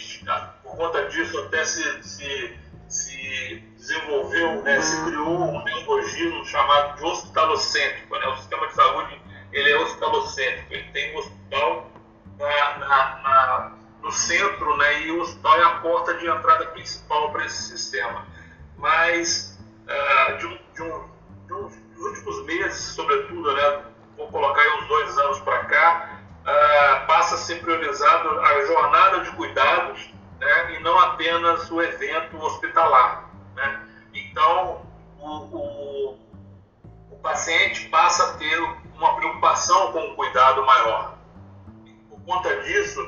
por 0.63 0.77
conta 0.77 1.07
disso 1.07 1.39
até 1.39 1.65
se, 1.65 2.03
se, 2.03 2.59
se 2.89 3.65
desenvolveu, 3.77 4.63
né? 4.63 4.81
se 4.83 5.03
criou 5.05 5.41
um 5.41 5.65
neologismo 5.65 6.45
chamado 6.45 6.97
de 6.97 7.05
hospitalocêntrico. 7.05 8.19
Né? 8.19 8.27
O 8.27 8.37
sistema 8.37 8.67
de 8.67 8.75
saúde 8.75 9.28
ele 9.53 9.71
é 9.71 9.79
hospitalocêntrico, 9.79 10.73
ele 10.73 10.91
tem 10.93 11.15
um 11.15 11.19
hospital 11.19 11.91
na, 12.39 12.79
na 12.79 13.79
no 14.03 14.13
centro, 14.13 14.77
né, 14.77 15.03
e 15.03 15.11
o 15.11 15.21
hospital 15.21 15.59
é 15.59 15.65
a 15.65 15.71
porta 15.81 16.15
de 16.15 16.27
entrada 16.27 16.67
principal 16.67 17.31
para 17.33 17.45
esse 17.45 17.63
sistema. 17.65 18.27
Mas 18.77 19.59
uh, 19.87 20.39
de, 20.39 20.47
um, 20.47 20.59
de, 20.75 20.83
um, 20.83 21.09
de 21.47 21.53
uns 21.53 21.77
últimos 21.99 22.45
meses, 22.45 22.79
sobretudo, 22.95 23.53
né, 23.53 23.83
vou 24.17 24.29
colocar 24.29 24.61
aí 24.61 24.81
uns 24.81 24.89
dois 24.89 25.19
anos 25.19 25.41
para 25.41 25.65
cá, 25.65 26.21
uh, 26.43 27.07
passa 27.07 27.35
a 27.35 27.39
ser 27.39 27.61
priorizado 27.61 28.41
a 28.41 28.67
jornada 28.67 29.21
de 29.21 29.31
cuidados 29.33 30.11
né, 30.39 30.77
e 30.77 30.83
não 30.83 30.99
apenas 30.99 31.71
o 31.71 31.83
evento 31.83 32.37
hospitalar. 32.37 33.29
Né? 33.57 33.81
Então, 34.15 34.87
o, 35.19 35.29
o, 35.29 36.19
o 37.11 37.17
paciente 37.21 37.89
passa 37.89 38.31
a 38.31 38.33
ter 38.35 38.59
uma 38.99 39.15
preocupação 39.17 39.93
com 39.93 40.01
o 40.01 40.15
cuidado 40.17 40.65
maior. 40.67 41.15
por 42.11 42.21
conta 42.25 42.55
disso, 42.63 43.01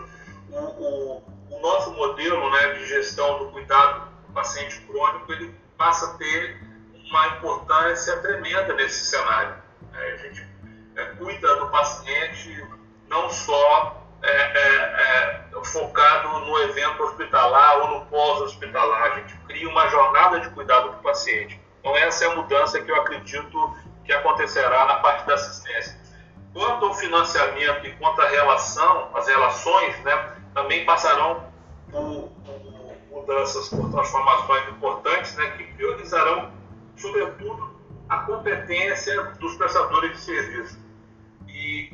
o, 0.49 0.57
o, 0.57 1.23
o 1.51 1.61
nosso 1.61 1.93
modelo 1.93 2.51
né, 2.51 2.75
de 2.75 2.87
gestão 2.87 3.39
do 3.39 3.51
cuidado 3.51 4.09
do 4.27 4.33
paciente 4.33 4.81
crônico 4.83 5.33
ele 5.33 5.55
passa 5.77 6.13
a 6.13 6.19
ter 6.19 6.61
uma 7.11 7.27
importância 7.29 8.17
tremenda 8.19 8.73
nesse 8.75 9.05
cenário. 9.07 9.57
É, 9.93 10.13
a 10.13 10.17
gente 10.17 10.49
é, 10.97 11.05
cuida 11.17 11.57
do 11.57 11.69
paciente 11.71 12.65
não 13.09 13.29
só 13.29 14.07
é, 14.23 14.31
é, 14.31 15.51
é 15.53 15.65
focado 15.65 16.41
no 16.41 16.59
evento 16.63 17.03
hospitalar 17.03 17.79
ou 17.79 17.99
no 17.99 18.07
pós-hospitalar, 18.07 19.13
a 19.13 19.15
gente 19.17 19.37
cria 19.47 19.69
uma 19.69 19.89
jornada 19.89 20.41
de 20.41 20.49
cuidado 20.51 20.91
do 20.93 20.97
paciente. 20.99 21.61
Então 21.81 21.97
essa 21.97 22.25
é 22.25 22.29
a 22.29 22.37
mudança 22.37 22.81
que 22.81 22.91
eu 22.91 22.97
acredito 22.97 23.77
que 24.11 24.15
acontecerá 24.15 24.87
na 24.87 24.97
parte 24.97 25.25
da 25.25 25.35
assistência. 25.35 25.97
Quanto 26.53 26.85
ao 26.85 26.95
financiamento 26.95 27.87
e 27.87 27.93
quanto 27.93 28.21
à 28.21 28.29
relação, 28.29 29.09
as 29.15 29.29
relações, 29.29 30.01
né, 30.03 30.35
também 30.53 30.85
passarão 30.85 31.45
por, 31.93 32.29
por 32.45 32.97
mudanças, 33.09 33.69
por 33.69 33.89
transformações 33.93 34.69
importantes, 34.69 35.37
né, 35.37 35.51
que 35.51 35.63
priorizarão, 35.75 36.53
sobretudo, 36.97 37.71
a 38.09 38.19
competência 38.23 39.23
dos 39.39 39.55
prestadores 39.55 40.11
de 40.11 40.19
serviço. 40.19 40.79
E, 41.47 41.93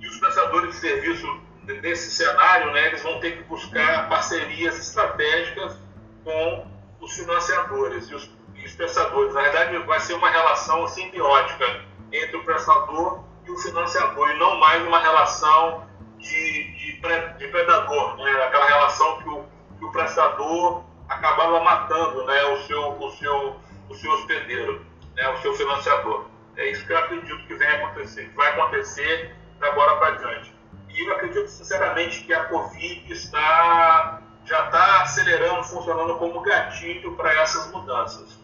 e 0.00 0.06
os 0.06 0.18
prestadores 0.18 0.74
de 0.74 0.76
serviço 0.76 1.40
nesse 1.64 2.10
cenário, 2.10 2.72
né, 2.72 2.88
eles 2.88 3.02
vão 3.02 3.18
ter 3.20 3.38
que 3.38 3.42
buscar 3.44 4.06
parcerias 4.10 4.78
estratégicas 4.78 5.78
com 6.24 6.66
os 7.00 7.12
financiadores 7.14 8.10
e 8.10 8.14
os, 8.14 8.30
os 8.66 8.74
prestadores. 8.74 9.34
Na 9.34 9.42
verdade, 9.42 9.76
vai 9.78 10.00
ser 10.00 10.14
uma 10.14 10.30
relação 10.30 10.86
simbiótica 10.88 11.82
entre 12.12 12.36
o 12.36 12.44
prestador 12.44 13.24
e 13.46 13.50
o 13.50 13.58
financiador, 13.58 14.30
e 14.30 14.38
não 14.38 14.58
mais 14.58 14.82
uma 14.86 15.00
relação 15.00 15.86
de, 16.18 16.72
de, 16.74 17.00
de 17.38 17.48
predador, 17.48 18.16
né? 18.16 18.44
aquela 18.44 18.66
relação 18.66 19.18
que 19.18 19.28
o, 19.28 19.44
que 19.78 19.84
o 19.84 19.90
prestador 19.90 20.84
acabava 21.08 21.60
matando 21.60 22.24
né? 22.24 22.44
o, 22.44 22.62
seu, 22.62 22.92
o, 23.00 23.10
seu, 23.10 23.56
o 23.88 23.94
seu 23.94 24.12
hospedeiro, 24.12 24.86
né? 25.16 25.28
o 25.30 25.36
seu 25.38 25.54
financiador. 25.54 26.26
É 26.56 26.70
isso 26.70 26.86
que 26.86 26.92
eu 26.92 26.98
acredito 26.98 27.46
que 27.46 27.54
vem 27.54 27.68
acontecer, 27.68 28.28
que 28.28 28.36
vai 28.36 28.52
acontecer 28.52 29.34
de 29.58 29.66
agora 29.66 29.96
para 29.96 30.16
diante. 30.16 30.54
E 30.90 31.08
eu 31.08 31.12
acredito 31.14 31.48
sinceramente 31.48 32.22
que 32.24 32.34
a 32.34 32.44
Covid 32.44 33.12
está, 33.12 34.20
já 34.44 34.66
está 34.66 35.02
acelerando, 35.02 35.64
funcionando 35.64 36.16
como 36.18 36.42
gatilho 36.42 37.16
para 37.16 37.32
essas 37.40 37.70
mudanças, 37.72 38.38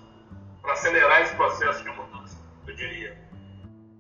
para 0.63 0.73
acelerar 0.73 1.23
esse 1.23 1.35
processo 1.35 1.83
de 1.83 1.91
mudança, 1.91 2.37
eu 2.67 2.75
diria. 2.75 3.13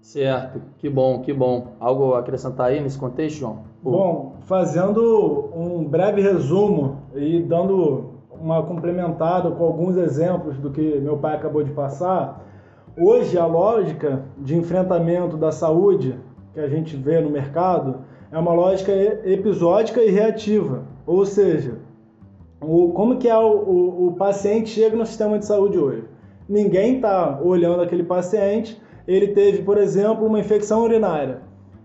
Certo, 0.01 0.63
que 0.79 0.89
bom, 0.89 1.21
que 1.21 1.33
bom. 1.33 1.77
Algo 1.79 2.15
a 2.15 2.21
acrescentar 2.21 2.69
aí 2.69 2.81
nesse 2.81 2.99
contexto, 2.99 3.41
João? 3.41 3.65
Bom, 3.83 4.37
fazendo 4.47 5.51
um 5.55 5.85
breve 5.85 6.23
resumo 6.23 7.03
e 7.15 7.41
dando 7.43 8.15
uma 8.31 8.63
complementada 8.63 9.51
com 9.51 9.65
alguns 9.65 9.97
exemplos 9.97 10.57
do 10.59 10.71
que 10.71 10.99
meu 10.99 11.19
pai 11.19 11.37
acabou 11.37 11.63
de 11.63 11.73
passar, 11.73 12.45
hoje 12.97 13.39
a 13.39 13.47
lógica 13.47 14.25
de 14.39 14.57
enfrentamento 14.57 15.37
da 15.37 15.53
saúde 15.53 16.19
que 16.55 16.61
a 16.61 16.69
gente 16.69 16.97
vê 16.97 17.21
no 17.21 17.31
mercado 17.31 18.01
é 18.31 18.39
uma 18.39 18.53
lógica 18.53 18.93
episódica 18.93 20.03
e 20.03 20.11
reativa, 20.11 20.85
ou 21.07 21.25
seja, 21.25 21.79
o, 22.61 22.91
como 22.93 23.19
que 23.19 23.29
é 23.29 23.37
o, 23.37 23.47
o, 23.47 24.09
o 24.09 24.13
paciente 24.15 24.71
chega 24.71 24.97
no 24.97 25.07
sistema 25.07 25.39
de 25.39 25.47
saúde 25.47 25.79
hoje? 25.79 26.05
Ninguém 26.49 26.97
está 26.97 27.41
olhando 27.43 27.83
aquele 27.83 28.05
paciente 28.05 28.81
ele 29.09 29.29
teve, 29.29 29.63
por 29.63 29.79
exemplo, 29.79 30.27
uma 30.27 30.39
infecção 30.39 30.85
urinária. 30.85 31.41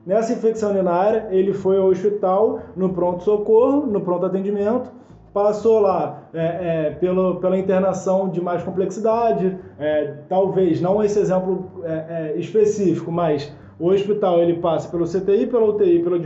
Nessa 0.05 0.33
infecção 0.33 0.71
urinária, 0.71 1.29
ele 1.31 1.53
foi 1.53 1.77
ao 1.77 1.87
hospital, 1.87 2.59
no 2.75 2.89
pronto-socorro, 2.89 3.87
no 3.87 4.01
pronto-atendimento, 4.01 4.91
passou 5.33 5.79
lá 5.79 6.23
é, 6.33 6.41
é, 6.41 6.91
pelo, 6.91 7.37
pela 7.37 7.57
internação 7.57 8.27
de 8.27 8.41
mais 8.41 8.61
complexidade, 8.61 9.57
é, 9.79 10.15
talvez 10.27 10.81
não 10.81 11.01
esse 11.01 11.17
exemplo 11.17 11.81
é, 11.85 12.33
é, 12.35 12.37
específico, 12.37 13.09
mas 13.09 13.55
o 13.79 13.87
hospital 13.87 14.41
ele 14.41 14.55
passa 14.57 14.89
pelo 14.89 15.05
CTI, 15.05 15.47
pela 15.47 15.65
UTI, 15.65 16.03
pelo 16.03 16.19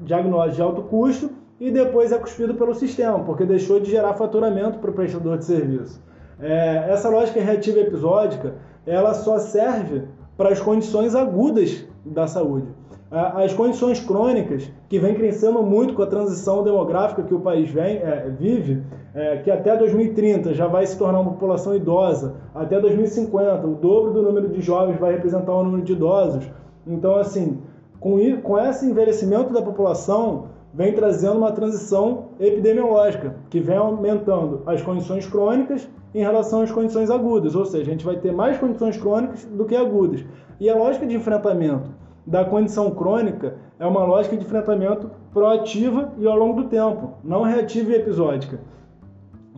diagnóstico 0.00 0.54
de 0.54 0.62
alto 0.62 0.82
custo 0.82 1.30
e 1.58 1.72
depois 1.72 2.12
é 2.12 2.18
cuspido 2.18 2.54
pelo 2.54 2.72
sistema, 2.72 3.18
porque 3.24 3.44
deixou 3.44 3.80
de 3.80 3.90
gerar 3.90 4.14
faturamento 4.14 4.78
para 4.78 4.90
o 4.90 4.94
prestador 4.94 5.38
de 5.38 5.44
serviço. 5.44 6.00
É, 6.40 6.86
essa 6.90 7.08
lógica 7.08 7.40
reativa 7.40 7.80
episódica, 7.80 8.54
ela 8.86 9.14
só 9.14 9.38
serve 9.38 10.02
para 10.36 10.50
as 10.50 10.60
condições 10.60 11.14
agudas 11.14 11.84
da 12.04 12.26
saúde. 12.26 12.68
As 13.08 13.54
condições 13.54 14.00
crônicas, 14.00 14.68
que 14.88 14.98
vem 14.98 15.14
crescendo 15.14 15.62
muito 15.62 15.94
com 15.94 16.02
a 16.02 16.06
transição 16.06 16.64
demográfica 16.64 17.22
que 17.22 17.32
o 17.32 17.40
país 17.40 17.70
vem, 17.70 17.98
é, 17.98 18.28
vive, 18.36 18.82
é, 19.14 19.36
que 19.38 19.50
até 19.50 19.76
2030 19.76 20.52
já 20.52 20.66
vai 20.66 20.84
se 20.84 20.98
tornar 20.98 21.20
uma 21.20 21.30
população 21.30 21.74
idosa, 21.74 22.34
até 22.52 22.80
2050 22.80 23.64
o 23.64 23.74
dobro 23.76 24.12
do 24.12 24.22
número 24.22 24.48
de 24.48 24.60
jovens 24.60 24.98
vai 24.98 25.12
representar 25.12 25.52
o 25.52 25.62
número 25.62 25.84
de 25.84 25.92
idosos. 25.92 26.44
Então, 26.84 27.14
assim, 27.14 27.62
com, 28.00 28.18
com 28.42 28.58
esse 28.58 28.84
envelhecimento 28.84 29.52
da 29.52 29.62
população, 29.62 30.48
vem 30.76 30.92
trazendo 30.92 31.38
uma 31.38 31.52
transição 31.52 32.26
epidemiológica, 32.38 33.34
que 33.48 33.60
vem 33.60 33.78
aumentando 33.78 34.62
as 34.66 34.82
condições 34.82 35.26
crônicas 35.26 35.88
em 36.14 36.20
relação 36.20 36.60
às 36.60 36.70
condições 36.70 37.10
agudas, 37.10 37.54
ou 37.54 37.64
seja, 37.64 37.90
a 37.90 37.92
gente 37.94 38.04
vai 38.04 38.16
ter 38.16 38.30
mais 38.30 38.58
condições 38.58 38.94
crônicas 38.98 39.42
do 39.46 39.64
que 39.64 39.74
agudas. 39.74 40.22
E 40.60 40.68
a 40.68 40.76
lógica 40.76 41.06
de 41.06 41.16
enfrentamento 41.16 41.88
da 42.26 42.44
condição 42.44 42.90
crônica 42.90 43.54
é 43.78 43.86
uma 43.86 44.04
lógica 44.04 44.36
de 44.36 44.44
enfrentamento 44.44 45.10
proativa 45.32 46.12
e 46.18 46.26
ao 46.26 46.36
longo 46.36 46.62
do 46.62 46.68
tempo, 46.68 47.14
não 47.24 47.42
reativa 47.42 47.92
e 47.92 47.94
episódica. 47.94 48.60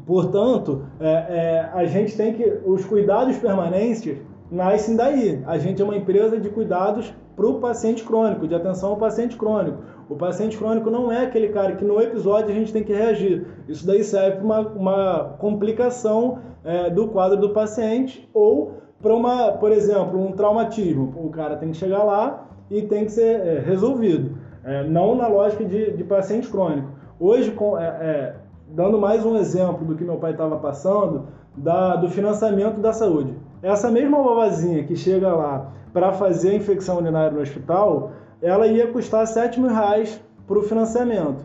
Portanto, 0.07 0.85
é, 1.01 1.11
é, 1.11 1.71
a 1.75 1.85
gente 1.85 2.17
tem 2.17 2.33
que. 2.33 2.61
Os 2.65 2.85
cuidados 2.85 3.37
permanentes 3.37 4.17
nascem 4.51 4.97
daí. 4.97 5.43
A 5.47 5.59
gente 5.59 5.83
é 5.83 5.85
uma 5.85 5.97
empresa 5.97 6.39
de 6.41 6.49
cuidados 6.49 7.13
para 7.37 7.47
o 7.47 7.61
paciente 7.61 8.03
crônico, 8.03 8.49
de 8.49 8.55
atenção 8.55 8.91
ao 8.91 8.97
paciente 8.97 9.37
crônico. 9.37 9.79
O 10.09 10.17
paciente 10.17 10.57
crônico 10.57 10.91
não 10.91 11.13
é 11.13 11.25
aquele 11.25 11.49
cara 11.49 11.77
que 11.77 11.85
no 11.85 12.01
episódio 12.01 12.51
a 12.51 12.55
gente 12.55 12.73
tem 12.73 12.83
que 12.83 12.93
reagir. 12.93 13.47
Isso 13.69 13.87
daí 13.87 14.03
serve 14.03 14.39
para 14.39 14.45
uma, 14.45 14.61
uma 14.61 15.37
complicação 15.39 16.39
é, 16.65 16.89
do 16.89 17.09
quadro 17.09 17.37
do 17.37 17.51
paciente 17.51 18.29
ou 18.33 18.75
para 19.03 19.15
uma, 19.15 19.53
por 19.53 19.71
exemplo, 19.71 20.19
um 20.19 20.33
traumatismo. 20.33 21.13
O 21.17 21.29
cara 21.29 21.57
tem 21.57 21.71
que 21.71 21.77
chegar 21.77 22.03
lá 22.03 22.49
e 22.71 22.83
tem 22.83 23.05
que 23.05 23.13
ser 23.13 23.41
é, 23.41 23.59
resolvido. 23.61 24.37
É, 24.65 24.85
não 24.85 25.15
na 25.15 25.29
lógica 25.29 25.65
de, 25.65 25.93
de 25.93 26.05
paciente 26.05 26.49
crônico. 26.49 26.89
Hoje, 27.21 27.51
com, 27.51 27.79
é, 27.79 27.85
é, 27.87 28.35
dando 28.69 28.99
mais 28.99 29.25
um 29.25 29.37
exemplo 29.37 29.85
do 29.85 29.95
que 29.95 30.05
meu 30.05 30.17
pai 30.17 30.33
estava 30.33 30.57
passando, 30.57 31.27
da, 31.57 31.97
do 31.97 32.09
financiamento 32.09 32.81
da 32.81 32.93
saúde. 32.93 33.35
Essa 33.63 33.91
mesma 33.91 34.23
vovozinha 34.23 34.85
que 34.85 34.97
chega 34.97 35.35
lá 35.35 35.73
para 35.93 36.13
fazer 36.13 36.51
a 36.51 36.55
infecção 36.55 36.99
urinária 36.99 37.31
no 37.31 37.41
hospital, 37.41 38.13
ela 38.41 38.67
ia 38.67 38.87
custar 38.87 39.27
7 39.27 39.61
mil 39.61 39.71
reais 39.71 40.21
para 40.47 40.59
o 40.59 40.63
financiamento. 40.63 41.45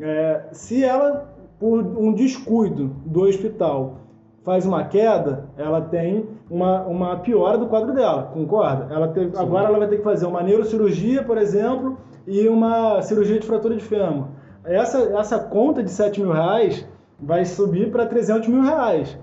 É, 0.00 0.42
se 0.52 0.84
ela, 0.84 1.34
por 1.58 1.80
um 1.80 2.12
descuido 2.12 2.94
do 3.06 3.22
hospital, 3.22 4.00
faz 4.44 4.66
uma 4.66 4.84
queda, 4.84 5.48
ela 5.56 5.80
tem 5.80 6.28
uma, 6.50 6.82
uma 6.82 7.16
piora 7.16 7.56
do 7.56 7.66
quadro 7.66 7.94
dela, 7.94 8.30
concorda? 8.34 8.94
Ela 8.94 9.08
teve, 9.08 9.36
agora 9.36 9.68
ela 9.68 9.78
vai 9.78 9.88
ter 9.88 9.96
que 9.96 10.04
fazer 10.04 10.26
uma 10.26 10.42
neurocirurgia, 10.42 11.22
por 11.22 11.38
exemplo, 11.38 11.96
e 12.26 12.46
uma 12.48 13.00
cirurgia 13.02 13.38
de 13.38 13.46
fratura 13.46 13.74
de 13.74 13.82
fêmur. 13.82 14.26
Essa, 14.64 14.98
essa 15.18 15.38
conta 15.38 15.82
de 15.82 15.90
7 15.90 16.20
mil 16.20 16.32
reais 16.32 16.86
vai 17.18 17.44
subir 17.44 17.90
para 17.90 18.06
300 18.06 18.48
mil 18.48 18.62
reais. 18.62 19.18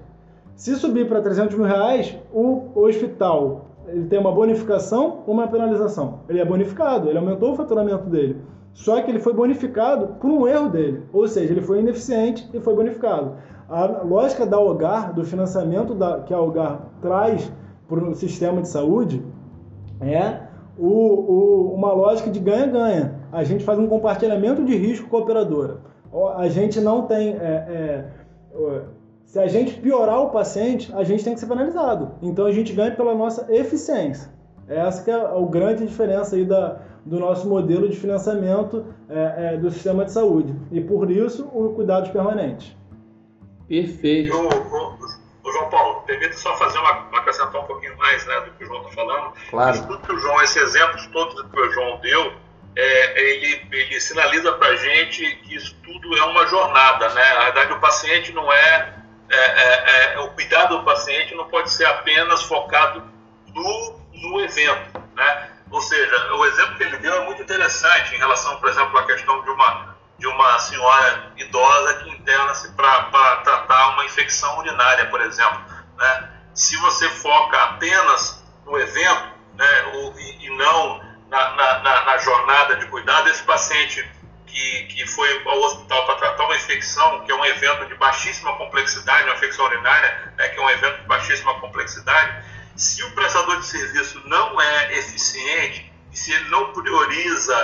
Se 0.56 0.76
subir 0.76 1.08
para 1.08 1.22
300 1.22 1.56
mil 1.56 1.66
reais, 1.66 2.18
o, 2.34 2.70
o 2.76 2.86
hospital 2.86 3.71
ele 3.88 4.06
tem 4.08 4.20
uma 4.20 4.32
bonificação 4.32 5.24
ou 5.26 5.34
uma 5.34 5.48
penalização? 5.48 6.20
Ele 6.30 6.40
é 6.40 6.46
bonificado, 6.46 7.10
ele 7.10 7.18
aumentou 7.18 7.54
o 7.54 7.56
faturamento 7.56 8.10
dele. 8.10 8.42
Só 8.74 9.02
que 9.02 9.12
ele 9.12 9.20
foi 9.20 9.34
bonificado 9.34 10.16
por 10.20 10.30
um 10.30 10.48
erro 10.48 10.70
dele, 10.70 11.04
ou 11.12 11.28
seja, 11.28 11.52
ele 11.52 11.62
foi 11.62 11.80
ineficiente 11.80 12.50
e 12.54 12.60
foi 12.60 12.74
bonificado. 12.74 13.36
A 13.70 14.04
lógica 14.04 14.46
da 14.46 14.60
OGAR, 14.60 15.14
do 15.14 15.24
financiamento 15.24 15.94
da, 15.94 16.20
que 16.22 16.34
a 16.34 16.40
OGAR 16.40 16.88
traz 17.02 17.52
para 17.88 18.04
o 18.04 18.16
sistema 18.16 18.62
de 18.62 18.70
saúde, 18.70 19.24
é 20.00 20.40
o, 20.78 20.88
o, 20.88 21.74
uma 21.74 21.92
lógica 21.94 22.30
de 22.30 22.40
ganha-ganha. 22.40 23.20
A 23.32 23.44
gente 23.44 23.64
faz 23.64 23.78
um 23.78 23.88
compartilhamento 23.88 24.64
de 24.64 24.76
risco 24.76 25.10
com 25.10 25.18
a 25.18 25.20
operadora. 25.20 25.80
A 26.36 26.48
gente 26.50 26.82
não 26.82 27.04
tem. 27.04 27.36
É, 27.36 27.40
é, 27.40 28.06
se 29.32 29.40
a 29.40 29.48
gente 29.48 29.80
piorar 29.80 30.20
o 30.20 30.30
paciente, 30.30 30.94
a 30.94 31.06
gente 31.06 31.24
tem 31.24 31.34
que 31.34 31.40
ser 31.40 31.48
penalizado. 31.48 32.16
Então 32.22 32.46
a 32.46 32.52
gente 32.52 32.74
ganha 32.74 32.94
pela 32.94 33.16
nossa 33.16 33.48
eficiência. 33.50 34.30
Essa 34.68 35.06
que 35.06 35.10
é 35.10 35.14
a 35.14 35.40
grande 35.50 35.88
diferença 35.88 36.36
aí 36.36 36.44
da, 36.44 36.82
do 37.06 37.18
nosso 37.18 37.48
modelo 37.48 37.88
de 37.88 37.96
financiamento 37.96 38.94
é, 39.08 39.54
é, 39.54 39.58
do 39.58 39.72
sistema 39.72 40.04
de 40.04 40.12
saúde. 40.12 40.54
E 40.70 40.82
por 40.82 41.10
isso, 41.10 41.46
o 41.54 41.74
cuidados 41.74 42.10
permanentes. 42.10 42.76
Perfeito. 43.70 44.36
O, 44.36 44.50
o, 44.50 44.98
o 45.46 45.52
João 45.54 45.70
Paulo, 45.70 46.02
permita 46.02 46.34
só 46.34 46.54
fazer 46.58 46.78
uma, 46.80 47.08
acrescentar 47.18 47.62
um 47.62 47.68
pouquinho 47.68 47.98
mais 48.00 48.28
né, 48.28 48.38
do 48.42 48.52
que 48.52 48.66
o 48.66 48.68
João 48.68 48.82
está 48.82 48.96
falando. 48.96 49.34
Claro. 49.50 49.76
Isso 49.78 49.88
tudo 49.88 50.00
que 50.00 50.12
o 50.12 50.18
João, 50.18 50.42
esses 50.42 50.58
exemplos 50.58 51.08
todos 51.08 51.42
que 51.42 51.58
o 51.58 51.72
João 51.72 52.02
deu, 52.02 52.34
é, 52.76 53.22
ele, 53.22 53.62
ele 53.72 54.02
sinaliza 54.02 54.52
para 54.52 54.68
a 54.68 54.76
gente 54.76 55.38
que 55.38 55.56
isso 55.56 55.74
tudo 55.86 56.18
é 56.18 56.24
uma 56.26 56.46
jornada. 56.48 57.08
Né? 57.14 57.34
Na 57.34 57.46
verdade, 57.46 57.72
o 57.72 57.80
paciente 57.80 58.34
não 58.34 58.52
é, 58.52 59.01
é, 59.32 59.38
é, 59.38 60.14
é, 60.14 60.20
o 60.20 60.30
cuidado 60.32 60.78
do 60.78 60.84
paciente 60.84 61.34
não 61.36 61.48
pode 61.48 61.72
ser 61.72 61.86
apenas 61.86 62.44
focado 62.44 63.04
no, 63.48 64.00
no 64.14 64.42
evento. 64.42 65.00
Né? 65.16 65.50
Ou 65.72 65.82
seja, 65.82 66.34
o 66.34 66.46
exemplo 66.46 66.76
que 66.76 66.84
ele 66.84 66.98
deu 66.98 67.14
é 67.14 67.26
muito 67.26 67.42
interessante 67.42 68.14
em 68.14 68.18
relação, 68.18 68.58
por 68.58 68.70
exemplo, 68.70 68.98
à 68.98 69.06
questão 69.06 69.42
de 69.42 69.50
uma, 69.50 69.96
de 70.20 70.28
uma 70.28 70.60
senhora 70.60 71.32
idosa 71.38 71.94
que 71.96 72.10
interna-se 72.10 72.74
para 72.74 73.38
tratar 73.44 73.94
uma 73.94 74.04
infecção 74.04 74.60
urinária, 74.60 75.06
por 75.06 75.22
exemplo. 75.22 75.64
Né? 75.98 76.30
Se 76.54 76.76
você 76.78 77.10
foca 77.10 77.58
apenas 77.64 78.44
no 78.66 78.78
evento 78.78 79.30
né, 79.56 79.66
e, 80.18 80.46
e, 80.48 80.58
não 80.58 81.02
na, 81.30 81.50
na, 81.56 82.06
na, 82.06 82.18
jornada 82.18 82.76
de 82.76 82.86
cuidado, 82.88 83.30
esse 83.30 83.44
paciente 83.44 84.06
que, 84.52 84.84
que 84.88 85.08
foi 85.08 85.42
ao 85.46 85.60
hospital 85.62 86.06
para 86.06 86.16
tratar 86.16 86.46
uma 86.46 86.56
infecção, 86.56 87.24
que 87.24 87.32
é 87.32 87.36
um 87.36 87.46
evento 87.46 87.86
de 87.88 87.96
baixíssima 87.96 88.56
complexidade, 88.58 89.24
uma 89.24 89.36
infecção 89.36 89.66
urinária, 89.66 90.34
né, 90.38 90.50
que 90.50 90.60
é 90.60 90.62
um 90.62 90.70
evento 90.70 91.02
de 91.02 91.08
baixíssima 91.08 91.60
complexidade, 91.60 92.46
se 92.76 93.04
o 93.04 93.12
prestador 93.12 93.60
de 93.60 93.66
serviço 93.66 94.22
não 94.26 94.60
é 94.62 94.98
eficiente, 94.98 95.92
se 96.12 96.34
ele 96.34 96.50
não 96.50 96.74
prioriza 96.74 97.56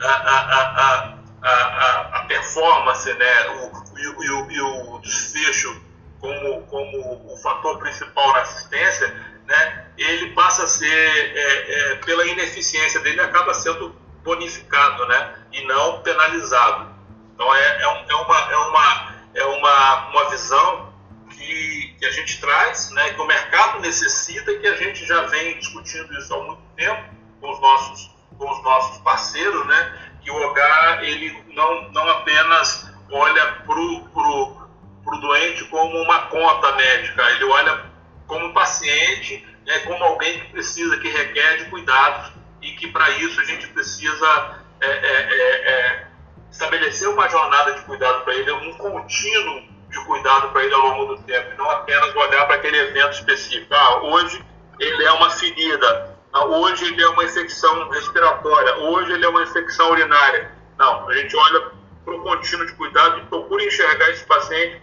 a, 0.00 0.08
a, 0.08 1.18
a, 1.42 2.18
a 2.18 2.24
performance, 2.26 3.12
né, 3.12 3.48
o, 3.48 3.98
e, 3.98 4.30
o, 4.30 4.50
e 4.50 4.60
o 4.60 4.98
desfecho 4.98 5.82
como, 6.20 6.62
como 6.66 7.32
o 7.32 7.36
fator 7.38 7.78
principal 7.78 8.32
na 8.32 8.40
assistência, 8.40 9.08
né, 9.46 9.86
ele 9.98 10.30
passa 10.32 10.64
a 10.64 10.66
ser, 10.66 10.86
é, 10.88 11.92
é, 11.92 11.94
pela 11.96 12.26
ineficiência 12.26 13.00
dele, 13.00 13.20
acaba 13.20 13.54
sendo 13.54 14.05
bonificado 14.26 15.06
né, 15.06 15.34
e 15.52 15.64
não 15.66 16.02
penalizado. 16.02 16.94
Então 17.32 17.54
é, 17.54 17.82
é, 17.82 17.88
um, 17.88 18.10
é, 18.10 18.14
uma, 18.16 18.40
é, 18.50 18.56
uma, 18.56 19.14
é 19.34 19.44
uma, 19.44 20.08
uma 20.08 20.30
visão 20.30 20.92
que, 21.30 21.94
que 21.98 22.04
a 22.04 22.10
gente 22.10 22.40
traz, 22.40 22.90
né, 22.90 23.14
que 23.14 23.20
o 23.20 23.26
mercado 23.26 23.80
necessita 23.80 24.50
e 24.50 24.58
que 24.58 24.66
a 24.66 24.74
gente 24.74 25.06
já 25.06 25.22
vem 25.22 25.58
discutindo 25.58 26.12
isso 26.18 26.34
há 26.34 26.42
muito 26.42 26.62
tempo 26.76 27.14
com 27.40 27.52
os 27.52 27.60
nossos, 27.60 28.10
com 28.36 28.50
os 28.50 28.62
nossos 28.64 28.98
parceiros, 28.98 29.64
né, 29.66 30.10
que 30.22 30.30
o 30.30 30.34
OGA 30.34 30.98
ele 31.02 31.44
não, 31.54 31.92
não 31.92 32.08
apenas 32.10 32.90
olha 33.10 33.46
para 33.64 33.78
o 33.78 34.08
pro, 34.08 34.68
pro 35.04 35.20
doente 35.20 35.64
como 35.66 36.02
uma 36.02 36.22
conta 36.22 36.72
médica, 36.72 37.30
ele 37.30 37.44
olha 37.44 37.84
como 38.26 38.52
paciente, 38.52 39.46
né, 39.64 39.78
como 39.80 40.02
alguém 40.02 40.40
que 40.40 40.52
precisa, 40.52 40.98
que 40.98 41.08
requer 41.08 41.58
de 41.58 41.70
cuidados 41.70 42.32
e 42.62 42.72
que 42.72 42.88
para 42.88 43.10
isso 43.10 43.40
a 43.40 43.44
gente 43.44 43.66
precisa 43.68 44.60
é, 44.80 44.86
é, 44.86 45.28
é, 45.30 45.70
é 45.70 46.06
estabelecer 46.50 47.08
uma 47.08 47.28
jornada 47.28 47.74
de 47.74 47.82
cuidado 47.82 48.24
para 48.24 48.34
ele, 48.34 48.50
um 48.52 48.72
contínuo 48.74 49.62
de 49.90 50.04
cuidado 50.04 50.48
para 50.50 50.64
ele 50.64 50.74
ao 50.74 50.80
longo 50.80 51.14
do 51.14 51.22
tempo, 51.22 51.52
e 51.52 51.56
não 51.56 51.70
apenas 51.70 52.14
olhar 52.14 52.46
para 52.46 52.56
aquele 52.56 52.78
evento 52.78 53.12
específico. 53.12 53.72
Ah, 53.74 54.02
hoje 54.02 54.44
ele 54.78 55.04
é 55.04 55.12
uma 55.12 55.30
ferida, 55.30 56.16
ah, 56.32 56.44
hoje 56.44 56.84
ele 56.86 57.02
é 57.02 57.08
uma 57.08 57.24
infecção 57.24 57.88
respiratória, 57.90 58.76
hoje 58.78 59.12
ele 59.12 59.24
é 59.24 59.28
uma 59.28 59.42
infecção 59.42 59.90
urinária. 59.90 60.50
Não, 60.78 61.08
a 61.08 61.14
gente 61.14 61.36
olha 61.36 61.70
para 62.04 62.14
o 62.14 62.22
contínuo 62.22 62.66
de 62.66 62.74
cuidado 62.74 63.18
e 63.18 63.26
procura 63.26 63.64
enxergar 63.64 64.10
esse 64.10 64.24
paciente 64.24 64.82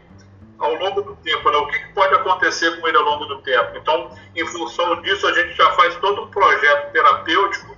ao 0.64 0.76
longo 0.76 1.02
do 1.02 1.16
tempo, 1.18 1.50
né? 1.50 1.58
o 1.58 1.68
que, 1.68 1.80
que, 1.80 1.94
pode 1.94 2.16
acontecer 2.16 2.80
com 2.80 2.88
ele 2.88 2.98
ao 2.98 3.04
longo 3.04 3.26
do 3.26 3.42
tempo. 3.42 3.78
Então, 3.78 4.10
em 4.36 4.46
função 4.48 5.02
disso, 5.02 5.28
a 5.28 5.34
gente 5.34 5.56
já 5.56 5.70
faz 5.72 5.96
todo 5.98 6.24
um 6.24 6.28
projeto 6.28 6.92
terapêutico 6.92 7.76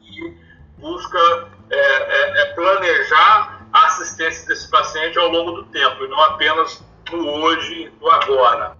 que 0.00 0.36
busca 0.78 1.18
é, 1.70 1.76
é, 1.76 2.42
é 2.42 2.54
planejar 2.54 3.68
a 3.72 3.86
assistência 3.86 4.48
desse 4.48 4.68
paciente 4.70 5.18
ao 5.18 5.28
longo 5.28 5.52
do 5.52 5.64
tempo, 5.66 6.04
e 6.04 6.08
não 6.08 6.20
apenas 6.22 6.82
no 7.12 7.28
hoje, 7.28 7.92
no 8.00 8.10
agora. 8.10 8.76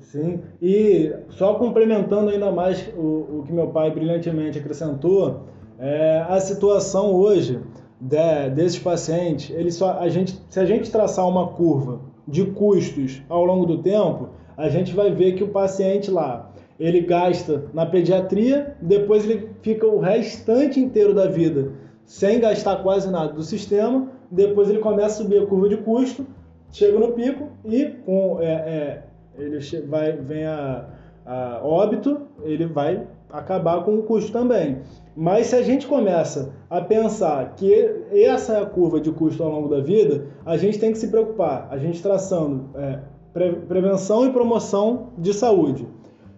Sim, 0.00 0.44
e 0.62 1.12
só 1.30 1.54
complementando 1.54 2.30
ainda 2.30 2.50
mais 2.52 2.88
o, 2.94 3.40
o 3.40 3.44
que 3.44 3.52
meu 3.52 3.68
pai 3.68 3.90
brilhantemente 3.90 4.58
acrescentou, 4.58 5.48
é, 5.78 6.24
a 6.28 6.40
situação 6.40 7.12
hoje 7.12 7.60
de, 8.00 8.50
desses 8.50 8.78
pacientes, 8.78 9.50
ele 9.50 9.70
só, 9.70 9.98
a 9.98 10.08
gente, 10.08 10.38
se 10.48 10.60
a 10.60 10.64
gente 10.64 10.90
traçar 10.90 11.26
uma 11.28 11.48
curva 11.48 12.00
de 12.26 12.44
custos 12.44 13.22
ao 13.28 13.44
longo 13.44 13.66
do 13.66 13.82
tempo, 13.82 14.28
a 14.56 14.68
gente 14.68 14.94
vai 14.94 15.10
ver 15.10 15.32
que 15.32 15.44
o 15.44 15.48
paciente 15.48 16.10
lá, 16.10 16.50
ele 16.78 17.00
gasta 17.00 17.64
na 17.72 17.86
pediatria, 17.86 18.76
depois 18.80 19.24
ele 19.24 19.50
fica 19.62 19.86
o 19.86 19.98
restante 19.98 20.78
inteiro 20.80 21.14
da 21.14 21.26
vida 21.26 21.72
sem 22.04 22.38
gastar 22.38 22.82
quase 22.82 23.10
nada 23.10 23.32
do 23.32 23.42
sistema, 23.42 24.08
depois 24.30 24.70
ele 24.70 24.78
começa 24.78 25.06
a 25.06 25.24
subir 25.24 25.42
a 25.42 25.46
curva 25.46 25.68
de 25.68 25.76
custo, 25.78 26.26
chega 26.70 26.98
no 26.98 27.12
pico 27.12 27.48
e 27.64 27.86
com 28.04 28.38
é, 28.40 28.46
é, 28.46 29.02
ele 29.36 29.58
vai 29.86 30.12
vem 30.12 30.44
a, 30.44 30.86
a, 31.24 31.60
óbito, 31.62 32.22
ele 32.42 32.66
vai 32.66 33.06
acabar 33.30 33.82
com 33.84 33.94
o 33.96 34.02
custo 34.02 34.32
também. 34.32 34.78
Mas 35.16 35.46
se 35.46 35.56
a 35.56 35.62
gente 35.62 35.86
começa 35.86 36.52
a 36.68 36.80
pensar 36.80 37.54
que 37.54 37.72
essa 38.12 38.52
é 38.54 38.62
a 38.62 38.66
curva 38.66 39.00
de 39.00 39.10
custo 39.10 39.42
ao 39.42 39.50
longo 39.50 39.68
da 39.68 39.80
vida, 39.80 40.26
a 40.44 40.56
gente 40.56 40.78
tem 40.78 40.92
que 40.92 40.98
se 40.98 41.08
preocupar, 41.08 41.68
a 41.70 41.78
gente 41.78 42.02
traçando 42.02 42.68
é, 42.74 42.98
pre, 43.32 43.52
prevenção 43.52 44.26
e 44.26 44.30
promoção 44.30 45.08
de 45.16 45.32
saúde, 45.32 45.88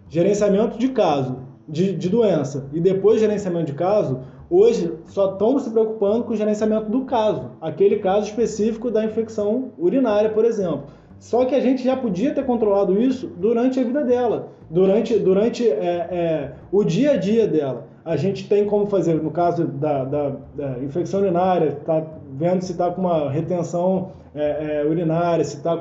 gerenciamento 0.07 0.77
de 0.77 0.89
caso, 0.89 1.39
de, 1.67 1.93
de 1.93 2.07
doença 2.07 2.69
e 2.71 2.79
depois 2.79 3.19
gerenciamento 3.19 3.65
de 3.65 3.73
caso, 3.73 4.21
Hoje, 4.51 4.91
só 5.05 5.33
estamos 5.33 5.61
se 5.61 5.69
preocupando 5.69 6.23
com 6.23 6.33
o 6.33 6.35
gerenciamento 6.35 6.89
do 6.89 7.05
caso, 7.05 7.51
aquele 7.61 7.97
caso 7.97 8.25
específico 8.25 8.89
da 8.89 9.05
infecção 9.05 9.71
urinária, 9.77 10.31
por 10.31 10.43
exemplo. 10.43 10.85
Só 11.19 11.45
que 11.45 11.53
a 11.53 11.59
gente 11.59 11.83
já 11.83 11.95
podia 11.95 12.33
ter 12.33 12.43
controlado 12.45 12.99
isso 12.99 13.27
durante 13.37 13.79
a 13.79 13.83
vida 13.83 14.03
dela, 14.03 14.51
durante, 14.67 15.19
durante 15.19 15.69
é, 15.69 16.07
é, 16.09 16.51
o 16.71 16.83
dia 16.83 17.11
a 17.11 17.17
dia 17.17 17.45
dela. 17.47 17.88
A 18.03 18.15
gente 18.15 18.47
tem 18.47 18.65
como 18.65 18.87
fazer, 18.87 19.15
no 19.15 19.31
caso 19.31 19.65
da, 19.65 20.03
da, 20.03 20.31
da 20.55 20.79
infecção 20.79 21.21
urinária, 21.21 21.77
tá 21.85 22.03
vendo 22.31 22.61
se 22.61 22.71
está 22.71 22.89
com 22.91 23.01
uma 23.01 23.29
retenção 23.29 24.11
é, 24.33 24.81
é 24.81 24.85
urinária, 24.85 25.43
se 25.43 25.57
está 25.57 25.77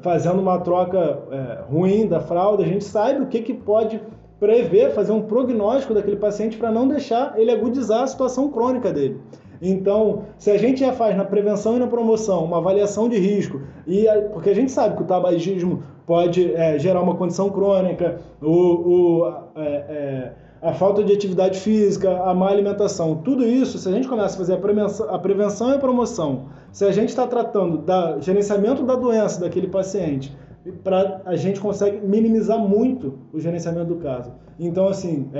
fazendo 0.00 0.40
uma 0.40 0.58
troca 0.60 1.18
é, 1.30 1.58
ruim 1.70 2.06
da 2.06 2.20
fralda, 2.20 2.62
a 2.62 2.66
gente 2.66 2.84
sabe 2.84 3.20
o 3.20 3.26
que, 3.26 3.42
que 3.42 3.52
pode 3.52 4.00
prever, 4.38 4.92
fazer 4.92 5.12
um 5.12 5.22
prognóstico 5.22 5.94
daquele 5.94 6.16
paciente 6.16 6.56
para 6.56 6.70
não 6.70 6.88
deixar 6.88 7.34
ele 7.38 7.50
agudizar 7.50 8.02
a 8.02 8.06
situação 8.06 8.50
crônica 8.50 8.92
dele. 8.92 9.20
Então, 9.62 10.24
se 10.36 10.50
a 10.50 10.58
gente 10.58 10.80
já 10.80 10.92
faz 10.92 11.16
na 11.16 11.24
prevenção 11.24 11.76
e 11.76 11.78
na 11.78 11.86
promoção 11.86 12.44
uma 12.44 12.58
avaliação 12.58 13.08
de 13.08 13.18
risco, 13.18 13.62
e 13.86 14.06
porque 14.32 14.50
a 14.50 14.54
gente 14.54 14.70
sabe 14.70 14.96
que 14.96 15.02
o 15.02 15.06
tabagismo 15.06 15.82
pode 16.06 16.54
é, 16.54 16.78
gerar 16.78 17.00
uma 17.00 17.14
condição 17.14 17.48
crônica, 17.48 18.20
o, 18.42 18.50
o 18.50 19.34
é, 19.56 19.62
é, 19.62 20.32
a 20.64 20.72
falta 20.72 21.04
de 21.04 21.12
atividade 21.12 21.60
física, 21.60 22.22
a 22.22 22.32
má 22.32 22.48
alimentação, 22.48 23.16
tudo 23.16 23.44
isso, 23.44 23.76
se 23.76 23.86
a 23.86 23.92
gente 23.92 24.08
começa 24.08 24.34
a 24.34 24.38
fazer 24.38 24.54
a 24.54 24.56
prevenção, 24.56 25.14
a 25.14 25.18
prevenção 25.18 25.70
e 25.70 25.74
a 25.74 25.78
promoção, 25.78 26.46
se 26.72 26.86
a 26.86 26.90
gente 26.90 27.10
está 27.10 27.26
tratando 27.26 27.76
do 27.76 28.20
gerenciamento 28.22 28.82
da 28.82 28.96
doença 28.96 29.42
daquele 29.42 29.68
paciente, 29.68 30.34
pra, 30.82 31.20
a 31.26 31.36
gente 31.36 31.60
consegue 31.60 32.00
minimizar 32.06 32.58
muito 32.58 33.18
o 33.30 33.38
gerenciamento 33.38 33.94
do 33.94 33.96
caso. 33.96 34.32
Então, 34.58 34.88
assim, 34.88 35.28
é, 35.34 35.38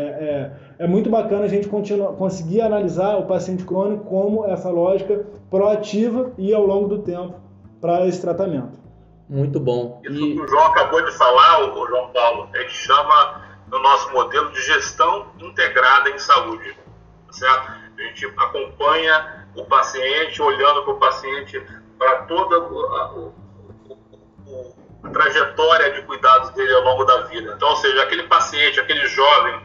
é, 0.79 0.85
é 0.85 0.87
muito 0.87 1.09
bacana 1.09 1.45
a 1.45 1.49
gente 1.49 1.69
continua, 1.69 2.13
conseguir 2.13 2.61
analisar 2.61 3.17
o 3.17 3.25
paciente 3.25 3.65
crônico 3.65 4.05
como 4.05 4.45
essa 4.45 4.69
lógica 4.69 5.25
proativa 5.49 6.33
e 6.37 6.53
ao 6.53 6.67
longo 6.67 6.87
do 6.87 6.99
tempo 6.99 7.37
para 7.81 8.07
esse 8.07 8.21
tratamento. 8.21 8.79
Muito 9.27 9.59
bom. 9.59 10.03
Isso 10.05 10.23
e... 10.23 10.35
que 10.35 10.41
o 10.43 10.49
João 10.49 10.67
acabou 10.67 11.03
de 11.03 11.13
falar, 11.13 11.73
o 11.73 11.87
João 11.89 12.11
Paulo, 12.13 12.49
a 12.53 12.59
gente 12.59 12.73
chama 12.73 13.44
no 13.69 13.79
nosso 13.79 14.13
modelo 14.13 14.51
de 14.51 14.63
gestão 14.63 15.33
integrada 15.39 16.11
em 16.11 16.19
saúde. 16.19 16.77
Tá 17.27 17.33
certo? 17.33 17.73
A 17.97 18.03
gente 18.03 18.27
acompanha 18.27 19.47
o 19.55 19.65
paciente, 19.65 20.43
olhando 20.43 20.83
para 20.83 20.93
o 20.93 20.99
paciente 20.99 21.65
para 21.99 22.23
toda 22.23 22.57
a, 22.57 23.11
a, 25.07 25.11
trajetória 25.11 25.93
de 25.93 26.03
cuidados 26.03 26.51
dele 26.51 26.75
ao 26.75 26.83
longo 26.83 27.05
da 27.05 27.23
vida. 27.23 27.55
Então, 27.55 27.69
ou 27.69 27.77
seja, 27.77 28.03
aquele 28.03 28.25
paciente, 28.25 28.81
aquele 28.81 29.07
jovem, 29.07 29.61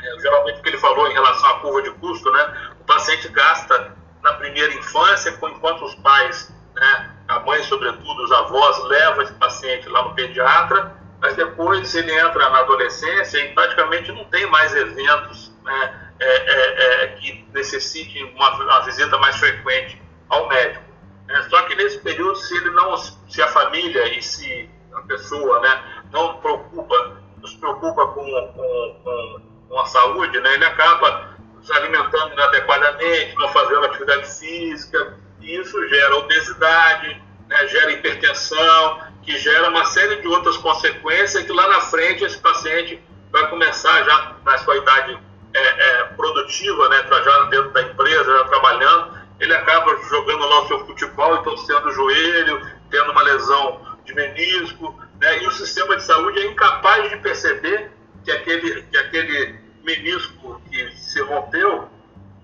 é, 0.00 0.20
geralmente 0.20 0.60
o 0.60 0.62
que 0.62 0.68
ele 0.68 0.78
falou 0.78 1.08
em 1.08 1.12
relação 1.12 1.50
à 1.50 1.60
curva 1.60 1.82
de 1.82 1.90
custo, 1.92 2.30
né? 2.30 2.70
O 2.80 2.84
paciente 2.84 3.28
gasta 3.28 3.96
na 4.22 4.34
primeira 4.34 4.72
infância, 4.74 5.30
enquanto 5.30 5.84
os 5.84 5.94
pais, 5.96 6.54
né, 6.74 7.16
a 7.28 7.40
mãe 7.40 7.62
sobretudo, 7.64 8.22
os 8.22 8.32
avós, 8.32 8.84
levam 8.84 9.22
esse 9.22 9.32
paciente 9.34 9.88
lá 9.88 10.02
no 10.02 10.14
pediatra, 10.14 10.99
mas 11.20 11.36
depois 11.36 11.94
ele 11.94 12.12
entra 12.12 12.48
na 12.48 12.60
adolescência 12.60 13.38
e 13.38 13.52
praticamente 13.54 14.10
não 14.12 14.24
tem 14.24 14.46
mais 14.46 14.74
eventos 14.74 15.52
né, 15.62 16.10
é, 16.18 16.24
é, 16.24 17.04
é, 17.04 17.06
que 17.16 17.46
necessitem 17.52 18.24
uma, 18.34 18.50
uma, 18.54 18.80
visita 18.80 19.18
mais 19.18 19.36
frequente 19.36 20.00
ao 20.28 20.48
médico. 20.48 20.84
Né? 21.26 21.46
Só 21.48 21.62
que 21.62 21.74
nesse 21.74 21.98
período, 21.98 22.36
se 22.36 22.56
ele 22.56 22.70
não, 22.70 22.96
se 22.96 23.42
a 23.42 23.48
família 23.48 24.18
e 24.18 24.22
se 24.22 24.68
a 24.94 25.02
pessoa 25.02 25.60
né, 25.60 26.02
não 26.10 26.38
preocupa, 26.38 27.22
nos 27.40 27.54
preocupa 27.54 28.06
com, 28.08 28.24
com, 28.54 29.40
com 29.68 29.78
a 29.78 29.86
saúde, 29.86 30.40
né, 30.40 30.54
ele 30.54 30.64
acaba 30.64 31.36
se 31.62 31.72
alimentando 31.74 32.32
inadequadamente, 32.32 33.34
não 33.36 33.48
fazendo 33.48 33.84
atividade 33.84 34.38
física, 34.38 35.18
e 35.40 35.56
isso 35.56 35.88
gera 35.88 36.16
obesidade, 36.16 37.22
né, 37.48 37.66
gera 37.68 37.92
hipertensão, 37.92 39.09
que 39.22 39.38
gera 39.38 39.68
uma 39.68 39.84
série 39.84 40.16
de 40.16 40.28
outras 40.28 40.56
consequências 40.58 41.44
que 41.44 41.52
lá 41.52 41.68
na 41.68 41.80
frente 41.80 42.24
esse 42.24 42.38
paciente 42.38 43.02
vai 43.30 43.48
começar 43.48 44.02
já 44.04 44.36
na 44.44 44.58
sua 44.58 44.76
idade 44.76 45.18
é, 45.54 45.60
é, 45.60 46.04
produtiva, 46.16 46.88
né, 46.88 47.04
já 47.08 47.42
dentro 47.44 47.70
da 47.70 47.82
empresa, 47.82 48.38
já 48.38 48.44
trabalhando, 48.44 49.18
ele 49.38 49.54
acaba 49.54 49.96
jogando 50.08 50.46
lá 50.46 50.62
o 50.62 50.68
seu 50.68 50.86
futebol 50.86 51.36
e 51.36 51.42
torcendo 51.42 51.86
o 51.86 51.92
joelho, 51.92 52.70
tendo 52.90 53.10
uma 53.10 53.22
lesão 53.22 53.80
de 54.04 54.14
menisco, 54.14 54.98
né, 55.20 55.42
e 55.42 55.46
o 55.46 55.52
sistema 55.52 55.96
de 55.96 56.04
saúde 56.04 56.38
é 56.40 56.46
incapaz 56.46 57.10
de 57.10 57.16
perceber 57.18 57.90
que 58.24 58.30
aquele, 58.30 58.82
que 58.82 58.96
aquele 58.96 59.58
menisco 59.82 60.60
que 60.70 60.96
se 60.96 61.20
rompeu 61.22 61.88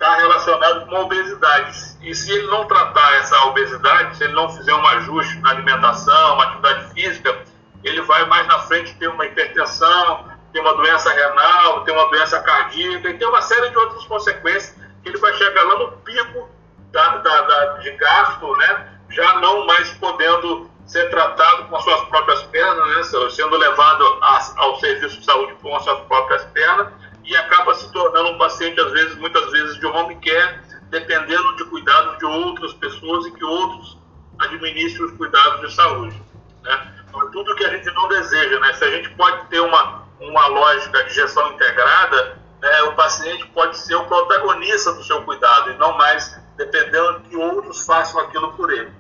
está 0.07 0.17
relacionado 0.17 0.87
com 0.87 0.95
obesidade. 1.01 1.97
E 2.01 2.15
se 2.15 2.31
ele 2.31 2.47
não 2.47 2.67
tratar 2.67 3.17
essa 3.17 3.45
obesidade, 3.47 4.17
se 4.17 4.25
ele 4.25 4.35
não 4.35 4.49
fizer 4.49 4.73
um 4.73 4.87
ajuste 4.87 5.39
na 5.41 5.51
alimentação, 5.51 6.35
uma 6.35 6.45
atividade 6.45 6.93
física, 6.95 7.37
ele 7.83 8.01
vai 8.03 8.25
mais 8.27 8.47
na 8.47 8.61
frente 8.61 8.95
ter 8.95 9.09
uma 9.09 9.27
hipertensão, 9.27 10.25
ter 10.53 10.61
uma 10.61 10.75
doença 10.75 11.11
renal, 11.11 11.83
ter 11.85 11.93
uma 11.93 12.09
doença 12.09 12.41
cardíaca 12.41 13.09
e 13.09 13.19
ter 13.19 13.27
uma 13.27 13.43
série 13.43 13.71
de 13.71 13.79
outras 13.79 14.05
consequências 14.07 14.77
que 15.03 15.09
ele 15.09 15.19
vai 15.19 15.35
chegar 15.35 15.65
lá 15.65 15.79
no 15.79 15.93
pico 15.99 16.49
da, 16.93 17.17
da, 17.19 17.41
da, 17.43 17.65
de 17.79 17.91
gasto, 17.93 18.57
né? 18.57 18.93
já 19.11 19.41
não 19.41 19.67
mais 19.67 19.91
podendo 19.93 20.71
ser 20.87 21.11
tratado 21.11 21.65
com 21.65 21.77
as 21.77 21.83
suas 21.83 22.01
próprias 22.05 22.43
pernas, 22.45 23.13
né? 23.13 23.29
sendo 23.31 23.57
levado 23.57 24.19
a, 24.23 24.53
ao 24.57 24.79
serviço 24.79 25.19
de 25.19 25.25
saúde 25.25 25.55
com 25.61 25.75
as 25.75 25.83
suas 25.83 26.01
próprias 26.03 26.45
pernas 26.47 26.89
e 27.27 27.37
acaba 27.37 27.75
se 27.75 27.91
tornando 27.93 28.31
um 28.31 28.39
paciente, 28.39 28.81
às 28.81 28.93
vezes, 28.93 29.17
muitas 29.17 29.51
vezes, 29.51 29.79
de 29.79 29.87
home 29.87 30.17
care, 30.17 30.61
dependendo 30.91 31.57
de 31.57 31.65
cuidados 31.65 32.19
de 32.19 32.25
outras 32.25 32.73
pessoas 32.75 33.27
e 33.27 33.33
que 33.33 33.45
outros 33.45 33.99
administrem 34.39 35.07
os 35.07 35.13
cuidados 35.17 35.61
de 35.61 35.75
saúde. 35.75 36.23
Né? 36.63 36.93
Então, 37.09 37.31
tudo 37.33 37.55
que 37.57 37.65
a 37.65 37.71
gente 37.71 37.93
não 37.95 38.09
deseja, 38.09 38.61
né? 38.61 38.73
se 38.75 38.85
a 38.85 38.91
gente 38.91 39.09
pode 39.11 39.47
ter 39.49 39.61
uma, 39.61 40.05
uma 40.21 40.47
lógica 40.47 41.03
de 41.05 41.15
gestão 41.15 41.53
integrada, 41.53 42.39
né, 42.63 42.83
o 42.83 42.95
paciente 42.95 43.47
pode 43.49 43.77
ser 43.77 43.95
o 43.95 44.05
protagonista 44.05 44.93
do 44.93 45.03
seu 45.05 45.23
cuidado 45.23 45.73
e 45.73 45.79
não 45.79 45.97
mais 45.97 46.41
dependendo 46.57 47.21
que 47.29 47.37
outros 47.37 47.85
façam 47.85 48.21
aquilo 48.21 48.53
por 48.53 48.73
ele. 48.73 48.91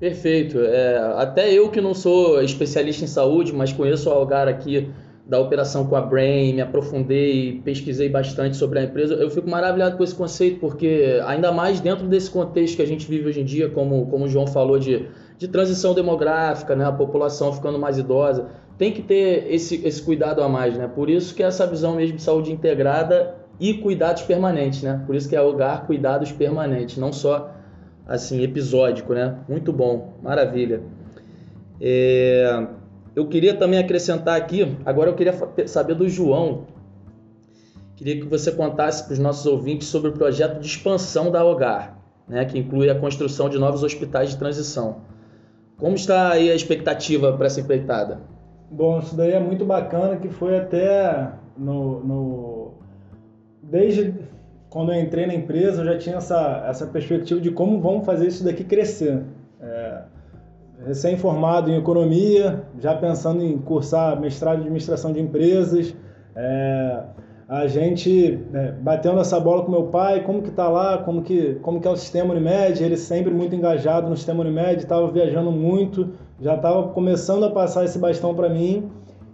Perfeito. 0.00 0.58
É, 0.58 1.14
até 1.18 1.52
eu 1.52 1.70
que 1.70 1.80
não 1.80 1.94
sou 1.94 2.42
especialista 2.42 3.04
em 3.04 3.08
saúde, 3.08 3.52
mas 3.52 3.72
conheço 3.72 4.10
o 4.10 4.12
Algar 4.12 4.48
aqui 4.48 4.92
da 5.24 5.38
operação 5.38 5.86
com 5.86 5.94
a 5.94 6.00
Brain, 6.00 6.54
me 6.54 6.60
aprofundei, 6.60 7.60
pesquisei 7.64 8.08
bastante 8.08 8.56
sobre 8.56 8.80
a 8.80 8.82
empresa. 8.82 9.14
Eu 9.14 9.30
fico 9.30 9.48
maravilhado 9.48 9.96
com 9.96 10.02
esse 10.02 10.14
conceito, 10.14 10.58
porque 10.58 11.20
ainda 11.24 11.52
mais 11.52 11.80
dentro 11.80 12.08
desse 12.08 12.30
contexto 12.30 12.76
que 12.76 12.82
a 12.82 12.86
gente 12.86 13.08
vive 13.08 13.28
hoje 13.28 13.40
em 13.40 13.44
dia, 13.44 13.68
como, 13.68 14.06
como 14.06 14.24
o 14.24 14.28
João 14.28 14.46
falou, 14.46 14.78
de, 14.78 15.06
de 15.38 15.46
transição 15.46 15.94
demográfica, 15.94 16.74
né? 16.74 16.84
a 16.84 16.92
população 16.92 17.52
ficando 17.52 17.78
mais 17.78 17.98
idosa, 17.98 18.48
tem 18.76 18.92
que 18.92 19.00
ter 19.00 19.46
esse, 19.52 19.86
esse 19.86 20.02
cuidado 20.02 20.42
a 20.42 20.48
mais. 20.48 20.76
Né? 20.76 20.88
Por 20.92 21.08
isso 21.08 21.34
que 21.34 21.42
essa 21.42 21.66
visão 21.66 21.94
mesmo 21.94 22.16
de 22.16 22.22
saúde 22.22 22.50
integrada 22.50 23.36
e 23.60 23.74
cuidados 23.74 24.22
permanentes. 24.22 24.82
Né? 24.82 25.02
Por 25.06 25.14
isso 25.14 25.28
que 25.28 25.36
é 25.36 25.40
Hogar 25.40 25.86
Cuidados 25.86 26.32
Permanentes, 26.32 26.96
não 26.96 27.12
só 27.12 27.54
assim 28.06 28.42
episódico. 28.42 29.14
Né? 29.14 29.36
Muito 29.48 29.72
bom, 29.72 30.14
maravilha. 30.20 30.82
É... 31.80 32.66
Eu 33.14 33.26
queria 33.26 33.54
também 33.54 33.78
acrescentar 33.78 34.36
aqui, 34.36 34.76
agora 34.84 35.10
eu 35.10 35.14
queria 35.14 35.34
saber 35.66 35.94
do 35.94 36.08
João. 36.08 36.66
Queria 37.94 38.20
que 38.20 38.26
você 38.26 38.50
contasse 38.50 39.04
para 39.04 39.12
os 39.12 39.18
nossos 39.18 39.44
ouvintes 39.46 39.88
sobre 39.88 40.10
o 40.10 40.12
projeto 40.12 40.58
de 40.58 40.66
expansão 40.66 41.30
da 41.30 41.44
Hogar, 41.44 41.98
né, 42.26 42.44
que 42.44 42.58
inclui 42.58 42.88
a 42.88 42.94
construção 42.94 43.48
de 43.48 43.58
novos 43.58 43.82
hospitais 43.82 44.30
de 44.30 44.38
transição. 44.38 45.02
Como 45.76 45.94
está 45.94 46.32
aí 46.32 46.50
a 46.50 46.54
expectativa 46.54 47.32
para 47.32 47.46
essa 47.46 47.60
empreitada? 47.60 48.20
Bom, 48.70 49.00
isso 49.00 49.14
daí 49.14 49.32
é 49.32 49.40
muito 49.40 49.64
bacana, 49.64 50.16
que 50.16 50.28
foi 50.28 50.56
até 50.56 51.32
no, 51.56 52.02
no... 52.02 52.74
desde 53.62 54.14
quando 54.70 54.90
eu 54.90 54.98
entrei 54.98 55.26
na 55.26 55.34
empresa, 55.34 55.82
eu 55.82 55.84
já 55.84 55.98
tinha 55.98 56.16
essa, 56.16 56.64
essa 56.66 56.86
perspectiva 56.86 57.38
de 57.38 57.50
como 57.50 57.78
vamos 57.78 58.06
fazer 58.06 58.26
isso 58.26 58.42
daqui 58.42 58.64
crescer. 58.64 59.22
Recém-formado 60.86 61.70
em 61.70 61.76
economia, 61.76 62.62
já 62.78 62.94
pensando 62.94 63.42
em 63.42 63.58
cursar 63.58 64.20
mestrado 64.20 64.58
em 64.58 64.60
administração 64.62 65.12
de 65.12 65.20
empresas. 65.20 65.94
É, 66.34 67.02
a 67.48 67.66
gente 67.66 68.40
é, 68.54 68.72
batendo 68.72 69.20
essa 69.20 69.38
bola 69.38 69.64
com 69.64 69.70
meu 69.70 69.84
pai, 69.88 70.22
como 70.24 70.42
que 70.42 70.50
tá 70.50 70.68
lá, 70.68 70.98
como 70.98 71.22
que, 71.22 71.56
como 71.56 71.80
que 71.80 71.86
é 71.86 71.90
o 71.90 71.96
sistema 71.96 72.32
Unimed, 72.32 72.82
ele 72.82 72.96
sempre 72.96 73.32
muito 73.32 73.54
engajado 73.54 74.08
no 74.08 74.16
sistema 74.16 74.42
Unimed, 74.42 74.78
estava 74.78 75.10
viajando 75.10 75.52
muito, 75.52 76.14
já 76.40 76.54
estava 76.54 76.88
começando 76.88 77.44
a 77.44 77.50
passar 77.50 77.84
esse 77.84 77.98
bastão 77.98 78.34
para 78.34 78.48
mim 78.48 78.90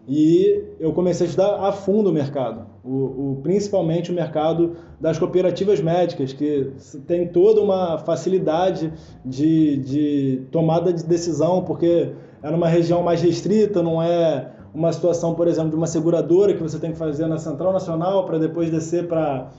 e 0.09 0.65
eu 0.81 0.93
comecei 0.95 1.27
a 1.27 1.29
estudar 1.29 1.69
a 1.69 1.71
fundo 1.71 2.09
o 2.09 2.13
mercado, 2.13 2.65
o, 2.83 2.89
o, 2.89 3.41
principalmente 3.43 4.11
o 4.11 4.15
mercado 4.15 4.77
das 4.99 5.19
cooperativas 5.19 5.81
médicas, 5.83 6.33
que 6.33 6.73
tem 7.07 7.29
toda 7.29 7.61
uma 7.61 7.99
facilidade 7.99 8.91
de, 9.23 9.77
de 9.77 10.43
tomada 10.51 10.95
de 10.95 11.05
decisão, 11.05 11.63
porque 11.63 12.13
é 12.43 12.51
numa 12.51 12.69
região 12.69 13.03
mais 13.03 13.21
restrita, 13.21 13.83
não 13.83 14.03
é 14.03 14.51
uma 14.73 14.91
situação, 14.93 15.35
por 15.35 15.47
exemplo, 15.47 15.71
de 15.71 15.77
uma 15.77 15.87
seguradora 15.87 16.55
que 16.55 16.63
você 16.63 16.79
tem 16.79 16.93
que 16.93 16.99
fazer 16.99 17.27
na 17.27 17.37
Central 17.37 17.73
Nacional 17.73 18.25
para 18.25 18.39
depois 18.39 18.71
descer 18.71 19.07
para 19.07 19.51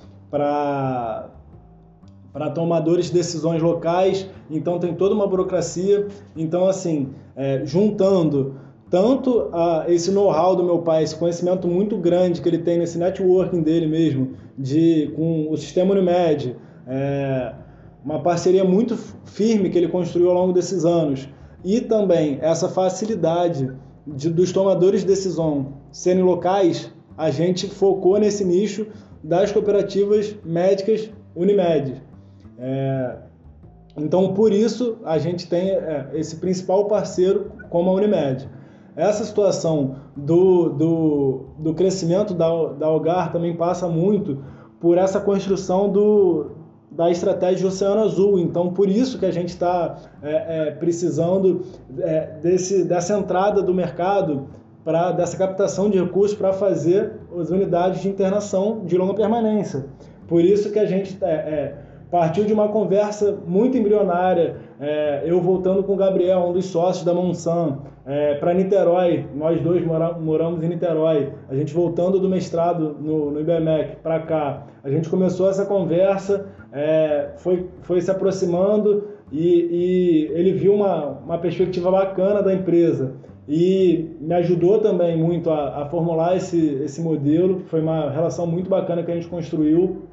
para 2.32 2.52
tomadores 2.52 3.08
de 3.08 3.14
decisões 3.14 3.62
locais, 3.62 4.28
então 4.50 4.78
tem 4.80 4.94
toda 4.94 5.16
uma 5.16 5.28
burocracia. 5.28 6.08
Então, 6.38 6.68
assim, 6.68 7.10
é, 7.36 7.66
juntando 7.66 8.56
tanto 8.90 9.50
esse 9.88 10.12
know-how 10.12 10.56
do 10.56 10.64
meu 10.64 10.80
pai, 10.80 11.04
esse 11.04 11.16
conhecimento 11.16 11.68
muito 11.68 11.98
grande 11.98 12.42
que 12.42 12.50
ele 12.50 12.58
tem 12.58 12.80
nesse 12.80 12.98
networking 12.98 13.62
dele 13.62 13.88
mesmo, 13.88 14.32
de 14.58 15.12
com 15.16 15.50
o 15.50 15.58
sistema 15.58 15.94
Unimed, 15.94 16.56
é, 16.88 17.54
uma 18.04 18.22
parceria 18.22 18.64
muito 18.64 18.98
firme 19.26 19.70
que 19.70 19.78
ele 19.78 19.88
construiu 19.88 20.30
ao 20.30 20.36
longo 20.36 20.54
desses 20.54 20.86
anos, 20.86 21.30
e 21.64 21.82
também 21.82 22.40
essa 22.42 22.70
facilidade 22.70 23.72
de, 24.08 24.30
dos 24.30 24.52
tomadores 24.52 25.02
de 25.02 25.08
decisão 25.08 25.74
serem 25.92 26.24
locais, 26.24 26.92
a 27.18 27.30
gente 27.30 27.68
focou 27.68 28.18
nesse 28.18 28.44
nicho 28.44 28.88
das 29.24 29.52
cooperativas 29.52 30.36
médicas 30.44 31.10
Unimed. 31.36 32.02
É, 32.58 33.18
então, 33.98 34.34
por 34.34 34.54
isso, 34.54 34.98
a 35.04 35.18
gente 35.18 35.48
tem 35.48 35.72
é, 35.72 36.10
esse 36.14 36.38
principal 36.38 36.86
parceiro 36.86 37.52
como 37.70 37.90
a 37.90 37.94
Unimed. 37.94 38.50
Essa 38.96 39.24
situação 39.24 39.96
do, 40.16 40.70
do, 40.70 41.46
do 41.58 41.74
crescimento 41.74 42.34
da, 42.34 42.50
da 42.74 42.88
Algar 42.88 43.32
também 43.32 43.56
passa 43.56 43.88
muito 43.88 44.40
por 44.80 44.98
essa 44.98 45.20
construção 45.20 45.90
do, 45.90 46.52
da 46.92 47.10
estratégia 47.10 47.62
do 47.62 47.68
Oceano 47.68 48.02
Azul. 48.02 48.40
Então, 48.40 48.74
por 48.74 48.90
isso 48.90 49.20
que 49.20 49.26
a 49.26 49.32
gente 49.32 49.50
está 49.50 49.98
é, 50.22 50.68
é, 50.68 50.72
precisando 50.72 51.62
é, 51.98 52.38
desse, 52.42 52.84
dessa 52.84 53.18
entrada 53.18 53.62
do 53.62 53.74
mercado, 53.74 54.48
pra, 54.84 55.12
dessa 55.12 55.38
captação 55.38 55.90
de 55.90 56.00
recursos 56.00 56.38
para 56.38 56.54
fazer 56.54 57.14
as 57.38 57.50
unidades 57.50 58.02
de 58.02 58.10
internação 58.10 58.82
de 58.86 58.98
longa 58.98 59.14
permanência. 59.14 59.86
Por 60.28 60.44
isso 60.44 60.72
que 60.72 60.80
a 60.80 60.86
gente 60.86 61.18
é, 61.22 61.32
é, 61.32 61.76
partiu 62.10 62.44
de 62.44 62.54
uma 62.54 62.70
conversa 62.70 63.38
muito 63.46 63.78
embrionária, 63.78 64.58
é, 64.80 65.24
eu 65.26 65.42
voltando 65.42 65.84
com 65.84 65.94
o 65.94 65.98
Gabriel, 65.98 66.40
um 66.40 66.54
dos 66.54 66.66
sócios 66.66 67.04
da 67.04 67.14
Monsanto, 67.14 67.82
é, 68.06 68.36
para 68.36 68.54
Niterói, 68.54 69.26
nós 69.36 69.60
dois 69.62 69.86
mora, 69.86 70.14
moramos 70.14 70.64
em 70.64 70.70
Niterói, 70.70 71.34
a 71.50 71.56
gente 71.56 71.74
voltando 71.74 72.20
do 72.20 72.30
mestrado 72.30 72.96
no, 73.00 73.32
no 73.32 73.42
IBMEC 73.42 73.98
para 73.98 74.20
cá, 74.22 74.68
a 74.84 74.90
gente 74.90 75.10
começou 75.10 75.50
essa 75.50 75.66
conversa, 75.66 76.48
é, 76.72 77.32
foi, 77.38 77.68
foi 77.82 78.00
se 78.00 78.10
aproximando 78.10 79.04
e, 79.32 80.30
e 80.30 80.32
ele 80.34 80.54
viu 80.54 80.74
uma, 80.74 81.20
uma 81.26 81.38
perspectiva 81.38 81.92
bacana 81.92 82.42
da 82.42 82.54
empresa 82.54 83.16
e 83.52 84.16
me 84.22 84.36
ajudou 84.36 84.78
também 84.78 85.18
muito 85.18 85.50
a, 85.50 85.82
a, 85.82 85.86
formular 85.88 86.38
esse, 86.38 86.76
esse 86.84 87.02
modelo. 87.02 87.62
Foi 87.66 87.82
uma 87.82 88.12
relação 88.12 88.46
muito 88.46 88.70
bacana 88.70 89.02
que 89.02 89.12
a 89.12 89.16
gente 89.16 89.28
construiu. 89.28 90.04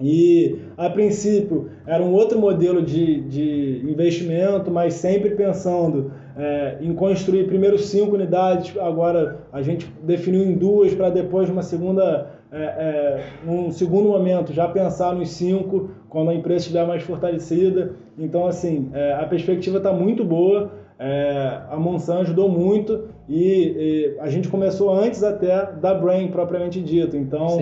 E 0.00 0.58
a 0.76 0.88
princípio 0.88 1.68
era 1.86 2.02
um 2.02 2.12
outro 2.12 2.38
modelo 2.38 2.82
de, 2.82 3.20
de 3.22 3.82
investimento, 3.84 4.70
mas 4.70 4.94
sempre 4.94 5.30
pensando 5.30 6.12
é, 6.36 6.78
em 6.80 6.94
construir 6.94 7.46
primeiro 7.46 7.78
cinco 7.78 8.14
unidades, 8.14 8.76
agora 8.78 9.40
a 9.52 9.60
gente 9.60 9.86
definiu 10.02 10.42
em 10.42 10.54
duas 10.54 10.94
para 10.94 11.10
depois 11.10 11.50
uma 11.50 11.62
segunda, 11.62 12.30
é, 12.50 12.62
é, 12.62 13.24
um 13.46 13.70
segundo 13.70 14.08
momento 14.08 14.52
já 14.52 14.66
pensar 14.68 15.14
nos 15.14 15.30
cinco 15.30 15.90
quando 16.08 16.30
a 16.30 16.34
empresa 16.34 16.62
estiver 16.62 16.86
mais 16.86 17.02
fortalecida. 17.02 17.92
Então 18.18 18.46
assim 18.46 18.90
é, 18.94 19.14
a 19.14 19.24
perspectiva 19.24 19.78
está 19.78 19.92
muito 19.92 20.24
boa. 20.24 20.72
É, 21.02 21.60
a 21.70 21.78
Monsanto 21.78 22.20
ajudou 22.20 22.50
muito 22.50 23.08
e, 23.26 23.34
e, 23.34 24.16
a 24.20 24.28
gente 24.28 24.48
começou 24.48 24.92
antes 24.92 25.22
até 25.22 25.72
da 25.72 25.94
Brain 25.94 26.28
propriamente 26.28 26.78
dito. 26.78 27.16
Então 27.16 27.58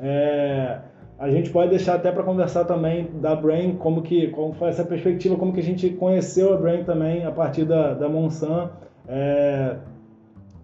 é, 0.00 0.78
a 1.20 1.28
gente 1.28 1.50
pode 1.50 1.68
deixar 1.68 1.96
até 1.96 2.10
para 2.10 2.22
conversar 2.22 2.64
também 2.64 3.10
da 3.20 3.36
Brain, 3.36 3.76
como 3.76 4.00
que 4.00 4.28
como 4.28 4.54
foi 4.54 4.70
essa 4.70 4.82
perspectiva, 4.82 5.36
como 5.36 5.52
que 5.52 5.60
a 5.60 5.62
gente 5.62 5.90
conheceu 5.90 6.54
a 6.54 6.56
Brain 6.56 6.82
também 6.82 7.26
a 7.26 7.30
partir 7.30 7.66
da, 7.66 7.92
da 7.92 8.08
Monsanto, 8.08 8.72
é, 9.06 9.76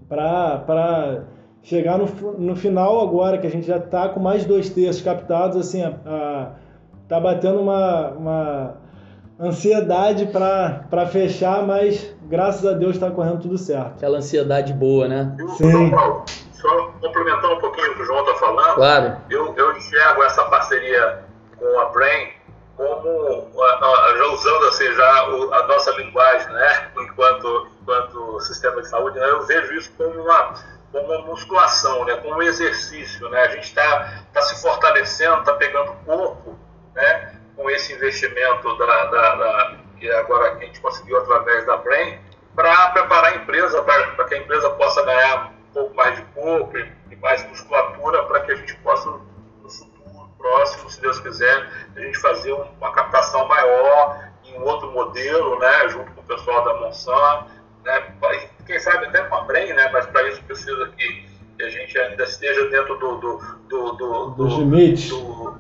para 0.09 1.25
chegar 1.63 1.99
no, 1.99 2.07
no 2.39 2.57
final 2.57 3.07
agora, 3.07 3.37
que 3.37 3.47
a 3.47 3.51
gente 3.51 3.67
já 3.67 3.77
está 3.77 4.09
com 4.09 4.19
mais 4.19 4.47
dois 4.47 4.71
terços 4.71 5.03
captados, 5.03 5.59
assim, 5.59 5.83
a, 5.83 5.93
a, 6.07 6.51
tá 7.07 7.21
batendo 7.21 7.61
uma, 7.61 8.11
uma 8.13 8.75
ansiedade 9.39 10.25
para 10.25 11.07
fechar, 11.07 11.67
mas 11.67 12.17
graças 12.31 12.65
a 12.65 12.73
Deus 12.73 12.95
está 12.95 13.11
correndo 13.11 13.41
tudo 13.41 13.59
certo. 13.59 13.97
Aquela 13.97 14.19
ansiedade 14.19 14.73
boa, 14.73 15.07
né? 15.07 15.37
Sim. 15.59 15.91
Complementando 17.07 17.55
um 17.55 17.61
pouquinho 17.61 17.93
o 17.93 17.95
que 17.95 18.03
o 18.03 18.05
João 18.05 18.21
está 18.21 18.35
falando, 18.35 18.75
claro. 18.75 19.17
eu, 19.31 19.55
eu 19.57 19.77
enxergo 19.77 20.23
essa 20.25 20.45
parceria 20.45 21.25
com 21.57 21.81
a 21.81 21.85
Brain 21.87 22.33
como, 22.77 23.51
já 23.57 24.27
usando 24.27 24.67
assim, 24.67 24.93
já 24.95 25.23
a 25.23 25.67
nossa 25.67 25.91
linguagem, 25.93 26.53
né, 26.53 26.91
enquanto, 26.99 27.69
enquanto 27.81 28.41
sistema 28.41 28.83
de 28.83 28.89
saúde, 28.89 29.19
né, 29.19 29.31
eu 29.31 29.47
vejo 29.47 29.73
isso 29.75 29.91
como 29.97 30.21
uma, 30.21 30.55
como 30.93 31.07
uma 31.07 31.23
musculação, 31.23 32.05
né, 32.05 32.17
como 32.17 32.37
um 32.37 32.43
exercício. 32.43 33.29
Né, 33.31 33.41
a 33.41 33.49
gente 33.49 33.65
está 33.65 34.25
tá 34.33 34.43
se 34.43 34.61
fortalecendo, 34.61 35.39
está 35.39 35.55
pegando 35.55 35.93
corpo 36.05 36.59
né, 36.95 37.37
com 37.57 37.71
esse 37.71 37.95
investimento 37.95 38.77
da, 38.77 39.05
da, 39.07 39.35
da, 39.37 39.77
que 39.99 40.11
agora 40.11 40.53
a 40.53 40.59
gente 40.59 40.79
conseguiu 40.81 41.19
através 41.19 41.65
da 41.65 41.79
Brain, 41.79 42.19
para 42.55 42.91
preparar 42.91 43.33
a 43.33 43.37
empresa, 43.37 43.83
para 43.83 44.25
que 44.25 44.35
a 44.35 44.39
empresa 44.39 44.71
possa 44.71 45.03
ganhar 45.03 45.53
pouco 45.77 45.95
mais 45.95 46.17
de 46.17 46.23
corpo 46.33 46.79
e 46.79 47.17
mais 47.17 47.47
musculatura 47.51 48.23
para 48.23 48.41
que 48.41 48.53
a 48.53 48.57
gente 48.57 48.75
possa, 48.77 49.11
no 49.11 49.69
futuro 49.69 50.31
próximo, 50.39 50.89
se 50.89 51.03
Deus 51.03 51.21
quiser, 51.21 51.69
a 51.95 52.01
gente 52.01 52.19
fazer 52.19 52.53
uma 52.53 52.93
captação 52.93 53.47
maior 53.47 54.27
em 54.47 54.59
um 54.59 54.63
outro 54.63 54.91
modelo, 54.93 55.59
né, 55.59 55.89
junto 55.91 56.11
com 56.13 56.23
o 56.23 56.25
pessoal 56.25 56.65
da 56.65 56.81
Monsanto, 56.81 57.51
né, 57.85 58.15
quem 58.65 58.81
sabe 58.81 59.07
até 59.07 59.23
com 59.25 59.35
a 59.35 59.43
Brain, 59.43 59.75
né, 59.75 59.91
mas 59.93 60.07
para 60.07 60.27
isso 60.31 60.43
precisa 60.45 60.89
que, 60.97 61.37
a 61.59 61.71
gente 61.71 61.99
ainda 61.99 62.23
esteja 62.25 62.69
dentro 62.69 62.99
do... 62.99 63.17
do, 63.17 63.39
do, 63.69 63.93
do, 63.93 64.31
do, 64.33 64.47
limite. 64.59 65.09
Do, 65.09 65.59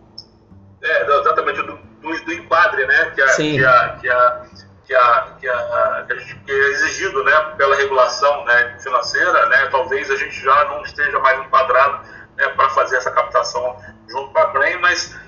é, 0.82 1.02
exatamente, 1.04 1.62
do, 1.62 1.76
do, 1.76 2.24
do 2.24 2.32
enquadre, 2.32 2.86
né, 2.86 3.12
que 3.14 3.22
a, 3.22 3.24
a, 3.24 3.36
que 3.36 3.64
a 3.64 3.88
que, 4.00 4.10
a, 4.10 4.46
que, 4.86 4.94
a, 4.94 5.36
que, 5.40 5.48
a 5.48 6.06
que 6.06 6.52
é 6.52 6.68
exigido 6.70 7.22
né, 7.24 7.32
pela 7.56 7.74
regulação 7.74 8.44
né, 8.44 8.76
financeira, 8.78 9.46
né, 9.48 9.66
talvez 9.70 10.10
a 10.10 10.16
gente 10.16 10.40
já 10.40 10.64
não 10.66 10.82
esteja 10.82 11.18
mais 11.18 11.44
enquadrado 11.44 12.06
né, 12.36 12.48
para 12.50 12.70
fazer 12.70 12.96
essa 12.96 13.10
captação 13.10 13.76
junto 14.08 14.32
com 14.32 14.38
a 14.38 14.46
Brain, 14.46 14.78
mas 14.78 15.18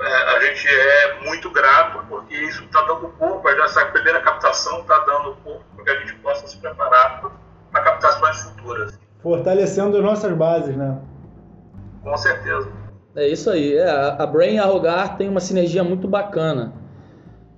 é, 0.00 0.36
a 0.36 0.40
gente 0.40 0.68
é 0.68 1.24
muito 1.24 1.50
grato 1.50 2.04
porque 2.08 2.34
isso 2.34 2.62
está 2.64 2.82
dando 2.82 3.08
corpo, 3.18 3.48
essa 3.48 3.86
primeira 3.86 4.20
captação 4.20 4.80
está 4.80 4.98
dando 4.98 5.34
corpo 5.36 5.64
para 5.74 5.84
que 5.84 5.90
a 5.90 6.00
gente 6.00 6.14
possa 6.16 6.46
se 6.46 6.58
preparar 6.58 7.22
para 7.72 7.82
captações 7.82 8.42
futuras. 8.42 8.98
Fortalecendo 9.22 9.96
as 9.96 10.02
nossas 10.02 10.32
bases, 10.34 10.76
né? 10.76 10.98
Com 12.02 12.16
certeza. 12.16 12.70
É 13.14 13.28
isso 13.28 13.50
aí. 13.50 13.76
É, 13.76 14.16
a 14.18 14.26
Brain 14.26 14.54
e 14.54 14.58
a 14.58 14.64
Rogar 14.64 15.16
tem 15.16 15.28
uma 15.28 15.40
sinergia 15.40 15.82
muito 15.82 16.06
bacana. 16.06 16.79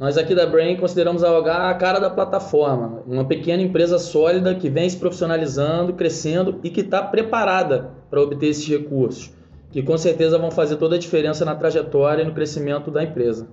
Nós 0.03 0.19
aqui 0.19 0.35
da 0.35 0.45
Brain 0.45 0.77
consideramos 0.79 1.23
a 1.23 1.31
OH 1.31 1.71
a 1.71 1.75
cara 1.75 2.01
da 2.01 2.11
plataforma, 2.11 3.05
uma 3.07 3.25
pequena 3.25 3.63
empresa 3.63 4.01
sólida 4.01 4.53
que 4.53 4.69
vem 4.69 4.91
se 4.91 4.97
profissionalizando, 4.97 5.93
crescendo 5.93 6.59
e 6.65 6.71
que 6.71 6.81
está 6.81 7.05
preparada 7.05 7.91
para 8.11 8.21
obter 8.21 8.49
esses 8.49 8.67
recursos, 8.69 9.31
que 9.71 9.81
com 9.81 9.97
certeza 9.97 10.37
vão 10.41 10.51
fazer 10.51 10.75
toda 10.75 10.97
a 10.97 10.99
diferença 10.99 11.45
na 11.45 11.55
trajetória 11.55 12.25
e 12.25 12.27
no 12.27 12.35
crescimento 12.35 12.91
da 12.91 13.05
empresa. 13.05 13.47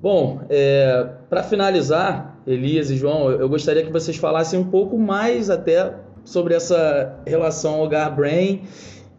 Bom, 0.00 0.40
é, 0.50 1.10
para 1.30 1.44
finalizar, 1.44 2.40
Elias 2.44 2.90
e 2.90 2.96
João, 2.96 3.30
eu 3.30 3.48
gostaria 3.48 3.84
que 3.84 3.92
vocês 3.92 4.16
falassem 4.16 4.58
um 4.58 4.68
pouco 4.68 4.98
mais 4.98 5.48
até 5.48 5.94
sobre 6.24 6.54
essa 6.54 7.20
relação 7.24 7.80
Hogar-Brain 7.80 8.62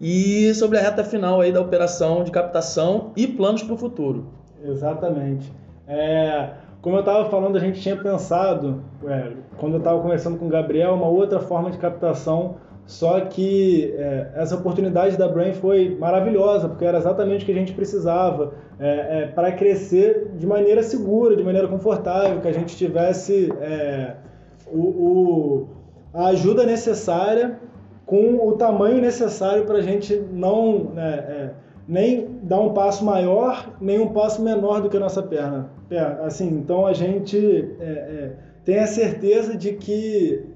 e 0.02 0.54
sobre 0.56 0.78
a 0.78 0.82
reta 0.82 1.06
final 1.06 1.40
aí 1.40 1.54
da 1.54 1.62
operação 1.62 2.22
de 2.22 2.32
captação 2.32 3.14
e 3.16 3.28
planos 3.28 3.64
para 3.64 3.76
o 3.76 3.78
futuro. 3.78 4.28
Exatamente. 4.62 5.63
É, 5.88 6.50
como 6.82 6.98
eu 6.98 7.00
estava 7.00 7.30
falando, 7.30 7.56
a 7.56 7.60
gente 7.60 7.80
tinha 7.82 7.96
pensado, 7.96 8.84
é, 9.06 9.32
quando 9.58 9.74
eu 9.74 9.80
estava 9.80 10.02
conversando 10.02 10.38
com 10.38 10.48
o 10.48 10.50
Gabriel, 10.50 10.94
uma 10.94 11.08
outra 11.08 11.40
forma 11.40 11.72
de 11.72 11.78
captação, 11.78 12.56
só 12.86 13.22
que 13.22 13.94
é, 13.98 14.32
essa 14.36 14.56
oportunidade 14.56 15.18
da 15.18 15.28
Brain 15.28 15.54
foi 15.54 15.96
maravilhosa, 15.98 16.68
porque 16.68 16.84
era 16.84 16.98
exatamente 16.98 17.44
o 17.44 17.46
que 17.46 17.52
a 17.54 17.56
gente 17.56 17.74
precisava 17.74 18.54
é, 18.80 19.24
é, 19.24 19.28
para 19.28 19.52
crescer 19.54 20.32
de 20.38 20.46
maneira 20.46 20.84
segura, 20.84 21.36
de 21.36 21.44
maneira 21.44 21.68
confortável, 21.68 22.42
que 22.42 22.48
a 22.48 22.54
gente 22.54 22.76
tivesse 22.76 23.50
é, 23.62 24.16
o, 24.68 24.80
o, 24.80 25.68
a 26.14 26.28
ajuda 26.28 26.66
necessária 26.66 27.60
com 28.06 28.46
o 28.46 28.52
tamanho 28.58 29.00
necessário 29.00 29.66
para 29.66 29.78
a 29.78 29.82
gente 29.82 30.22
não 30.32 30.92
né, 30.94 31.52
nem 31.88 32.40
dar 32.44 32.60
um 32.60 32.74
passo 32.74 33.04
maior, 33.04 33.76
nem 33.80 34.00
um 34.00 34.10
passo 34.10 34.42
menor 34.42 34.82
do 34.82 34.90
que 34.90 34.98
a 34.98 35.00
nossa 35.00 35.22
perna. 35.22 35.70
É, 35.90 36.00
assim, 36.26 36.48
então 36.48 36.86
a 36.86 36.94
gente 36.94 37.38
é, 37.80 37.84
é, 37.84 38.32
tem 38.64 38.80
a 38.80 38.88
certeza 38.88 39.56
de 39.58 39.74
que 39.74 40.54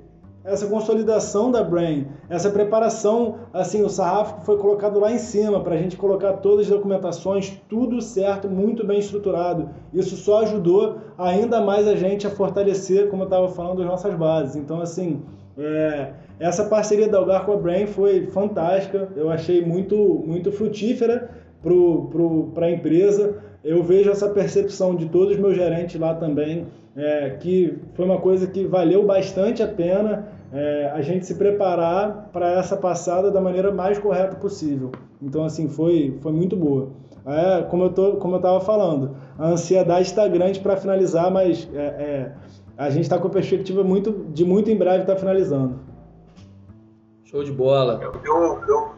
essa 0.48 0.66
consolidação 0.68 1.52
da 1.52 1.62
Brain, 1.62 2.08
essa 2.30 2.50
preparação, 2.50 3.36
assim, 3.52 3.84
o 3.84 3.90
sarrafo 3.90 4.46
foi 4.46 4.58
colocado 4.58 4.98
lá 4.98 5.12
em 5.12 5.18
cima 5.18 5.60
para 5.60 5.76
a 5.76 5.78
gente 5.78 5.98
colocar 5.98 6.34
todas 6.38 6.66
as 6.66 6.72
documentações, 6.72 7.62
tudo 7.68 8.02
certo, 8.02 8.48
muito 8.48 8.88
bem 8.88 9.00
estruturado. 9.00 9.70
Isso 9.94 10.16
só 10.16 10.44
ajudou 10.44 11.00
ainda 11.18 11.60
mais 11.60 11.86
a 11.86 11.98
gente 11.98 12.26
a 12.26 12.30
fortalecer, 12.30 13.10
como 13.10 13.24
eu 13.24 13.28
estava 13.28 13.50
falando, 13.50 13.82
as 13.82 13.88
nossas 13.88 14.16
bases. 14.16 14.56
Então, 14.56 14.80
assim, 14.80 15.22
é, 15.58 16.14
essa 16.40 16.66
parceria 16.66 17.08
da 17.08 17.18
Algar 17.18 17.46
com 17.46 17.54
a 17.54 17.58
Brain 17.58 17.88
foi 17.88 18.28
fantástica, 18.28 19.10
eu 19.16 19.30
achei 19.30 19.66
muito, 19.66 20.24
muito 20.26 20.52
frutífera 20.52 21.30
para 21.62 21.72
pro, 21.72 22.54
a 22.56 22.72
empresa. 22.72 23.38
Eu 23.64 23.84
vejo 23.84 24.10
essa 24.10 24.30
percepção 24.30 24.96
de 24.96 25.08
todos 25.08 25.34
os 25.34 25.40
meus 25.40 25.56
gerentes 25.56 26.00
lá 26.00 26.14
também, 26.14 26.68
é, 26.96 27.32
que 27.40 27.78
foi 27.94 28.06
uma 28.06 28.20
coisa 28.20 28.48
que 28.48 28.66
valeu 28.66 29.06
bastante 29.06 29.64
a 29.64 29.68
pena 29.68 30.28
é, 30.54 30.92
a 30.94 31.02
gente 31.02 31.26
se 31.26 31.36
preparar 31.36 32.30
para 32.32 32.52
essa 32.54 32.78
passada 32.78 33.30
da 33.30 33.42
maneira 33.42 33.72
mais 33.72 34.00
correta 34.00 34.36
possível. 34.36 34.92
Então, 35.22 35.44
assim, 35.44 35.68
foi, 35.68 36.18
foi 36.22 36.32
muito 36.32 36.56
boa. 36.56 36.90
É, 37.26 37.64
como 37.64 37.84
eu 37.84 37.90
tô, 37.90 38.14
como 38.14 38.36
eu 38.36 38.38
estava 38.38 38.62
falando, 38.62 39.18
a 39.38 39.50
ansiedade 39.50 40.08
está 40.08 40.26
grande 40.28 40.62
para 40.62 40.78
finalizar, 40.78 41.30
mas 41.30 41.68
é, 41.74 41.80
é, 41.80 42.32
a 42.78 42.90
gente 42.90 43.04
está 43.04 43.18
com 43.18 43.28
a 43.28 43.32
perspectiva 43.32 43.84
muito, 43.84 44.26
de 44.32 44.46
muito 44.46 44.72
em 44.72 44.78
breve 44.78 45.02
estar 45.02 45.16
tá 45.16 45.20
finalizando. 45.20 45.87
Show 47.30 47.44
de 47.44 47.52
bola. 47.52 48.00
Eu, 48.02 48.22
eu, 48.24 48.96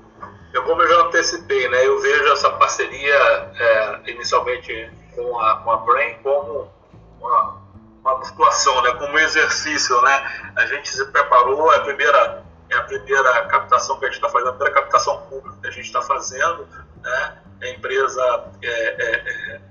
eu, 0.54 0.64
como 0.64 0.84
eu 0.84 0.88
já 0.88 1.02
antecipei, 1.08 1.68
né, 1.68 1.88
eu 1.88 2.00
vejo 2.00 2.32
essa 2.32 2.52
parceria 2.52 3.16
é, 3.56 4.12
inicialmente 4.12 4.92
com 5.16 5.40
a, 5.40 5.58
com 5.58 5.72
a 5.72 5.78
Brain 5.78 6.14
como 6.22 6.72
uma, 7.20 7.62
uma 8.02 8.18
musculação, 8.20 8.84
né, 8.84 8.92
como 8.94 9.14
um 9.14 9.20
exercício. 9.20 10.00
Né? 10.04 10.52
A 10.56 10.66
gente 10.68 10.90
se 10.90 11.04
preparou, 11.06 11.74
é 11.74 11.78
a 11.78 11.80
primeira, 11.80 12.44
é 12.70 12.76
a 12.76 12.84
primeira 12.84 13.48
captação 13.48 13.98
que 13.98 14.06
a 14.06 14.08
gente 14.10 14.18
está 14.18 14.30
fazendo, 14.30 14.50
a 14.50 14.54
primeira 14.54 14.80
captação 14.80 15.22
pública 15.24 15.58
que 15.60 15.68
a 15.68 15.72
gente 15.72 15.86
está 15.86 16.02
fazendo. 16.04 16.68
Né? 17.02 17.38
A 17.64 17.68
empresa 17.70 18.52
é, 18.62 18.68
é, 18.68 19.56
é, 19.56 19.62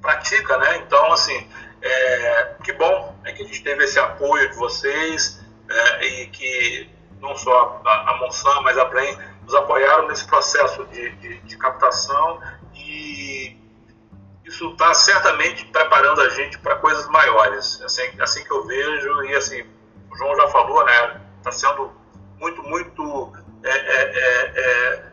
pratica, 0.00 0.56
né? 0.58 0.76
então, 0.76 1.12
assim, 1.12 1.44
é, 1.82 2.54
que 2.62 2.72
bom 2.72 3.16
é 3.24 3.32
que 3.32 3.42
a 3.42 3.46
gente 3.46 3.64
teve 3.64 3.82
esse 3.82 3.98
apoio 3.98 4.48
de 4.48 4.56
vocês 4.56 5.44
é, 5.68 6.06
e 6.06 6.26
que 6.28 6.99
não 7.20 7.36
só 7.36 7.80
a, 7.84 8.10
a 8.10 8.16
Monsanto, 8.18 8.62
mas 8.62 8.76
a 8.78 8.84
Brain 8.86 9.16
nos 9.42 9.54
apoiaram 9.54 10.08
nesse 10.08 10.26
processo 10.26 10.84
de, 10.86 11.10
de, 11.16 11.38
de 11.40 11.56
captação 11.56 12.40
e 12.74 13.56
isso 14.44 14.72
está 14.72 14.92
certamente 14.94 15.64
preparando 15.66 16.20
a 16.22 16.28
gente 16.30 16.58
para 16.58 16.76
coisas 16.76 17.06
maiores, 17.08 17.80
assim, 17.82 18.02
assim 18.20 18.44
que 18.44 18.52
eu 18.52 18.66
vejo 18.66 19.24
e 19.24 19.34
assim, 19.36 19.62
o 20.10 20.16
João 20.16 20.34
já 20.36 20.48
falou, 20.48 20.84
né, 20.84 21.20
está 21.38 21.52
sendo 21.52 21.92
muito, 22.38 22.62
muito 22.62 23.32
é, 23.62 23.70
é, 23.70 24.02
é, 24.14 24.52
é 24.56 25.10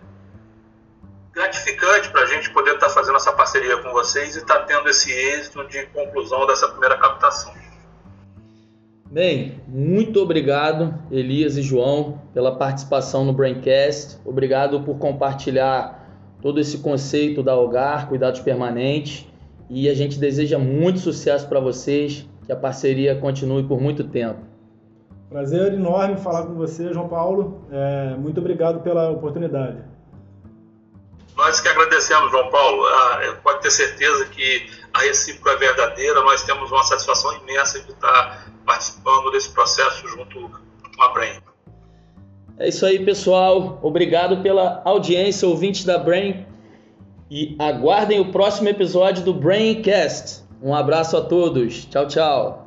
gratificante 1.34 2.10
para 2.10 2.22
a 2.22 2.26
gente 2.26 2.50
poder 2.50 2.76
estar 2.76 2.88
tá 2.88 2.94
fazendo 2.94 3.16
essa 3.16 3.32
parceria 3.32 3.78
com 3.78 3.92
vocês 3.92 4.36
e 4.36 4.40
estar 4.40 4.60
tá 4.60 4.66
tendo 4.66 4.90
esse 4.90 5.12
êxito 5.12 5.64
de 5.68 5.86
conclusão 5.88 6.48
dessa 6.48 6.68
primeira 6.68 6.98
captação. 6.98 7.54
Bem, 9.10 9.62
muito 9.68 10.22
obrigado, 10.22 10.94
Elias 11.10 11.56
e 11.56 11.62
João, 11.62 12.20
pela 12.34 12.56
participação 12.58 13.24
no 13.24 13.32
Braincast. 13.32 14.18
Obrigado 14.26 14.82
por 14.82 14.98
compartilhar 14.98 16.38
todo 16.42 16.60
esse 16.60 16.80
conceito 16.80 17.42
da 17.42 17.54
Algar, 17.54 18.10
cuidados 18.10 18.42
permanentes. 18.42 19.26
E 19.70 19.90
a 19.90 19.94
gente 19.94 20.20
deseja 20.20 20.60
muito 20.60 21.00
sucesso 21.00 21.48
para 21.48 21.60
vocês, 21.60 22.28
que 22.46 22.52
a 22.52 22.56
parceria 22.56 23.16
continue 23.16 23.64
por 23.64 23.82
muito 23.82 24.04
tempo. 24.04 24.40
Prazer 25.30 25.74
enorme 25.74 26.18
falar 26.18 26.46
com 26.46 26.54
você, 26.54 26.94
João 26.94 27.08
Paulo. 27.08 27.62
É, 27.72 28.16
muito 28.18 28.40
obrigado 28.40 28.82
pela 28.82 29.10
oportunidade. 29.10 29.78
Nós 31.48 31.62
que 31.62 31.70
agradecemos, 31.70 32.30
João 32.30 32.50
Paulo. 32.50 32.86
Ah, 32.88 33.38
pode 33.42 33.62
ter 33.62 33.72
certeza 33.72 34.26
que 34.26 34.70
a 34.94 35.00
recíproca 35.00 35.52
é 35.52 35.56
verdadeira. 35.56 36.22
Nós 36.22 36.44
temos 36.44 36.70
uma 36.70 36.84
satisfação 36.84 37.34
imensa 37.38 37.80
de 37.80 37.90
estar 37.90 38.52
participando 38.66 39.32
desse 39.32 39.54
processo 39.54 40.06
junto 40.10 40.52
com 40.94 41.02
a 41.02 41.08
Brain. 41.14 41.40
É 42.60 42.68
isso 42.68 42.86
aí, 42.86 43.00
pessoal. 43.00 43.80
Obrigado 43.82 44.44
pela 44.44 44.82
audiência, 44.84 45.48
ouvintes 45.48 45.86
da 45.86 45.98
Brain. 45.98 46.46
E 47.32 47.56
aguardem 47.60 48.20
o 48.20 48.30
próximo 48.30 48.68
episódio 48.68 49.24
do 49.24 49.34
Braincast. 49.34 50.44
Um 50.62 50.76
abraço 50.76 51.16
a 51.16 51.22
todos. 51.22 51.86
Tchau, 51.86 52.08
tchau. 52.10 52.67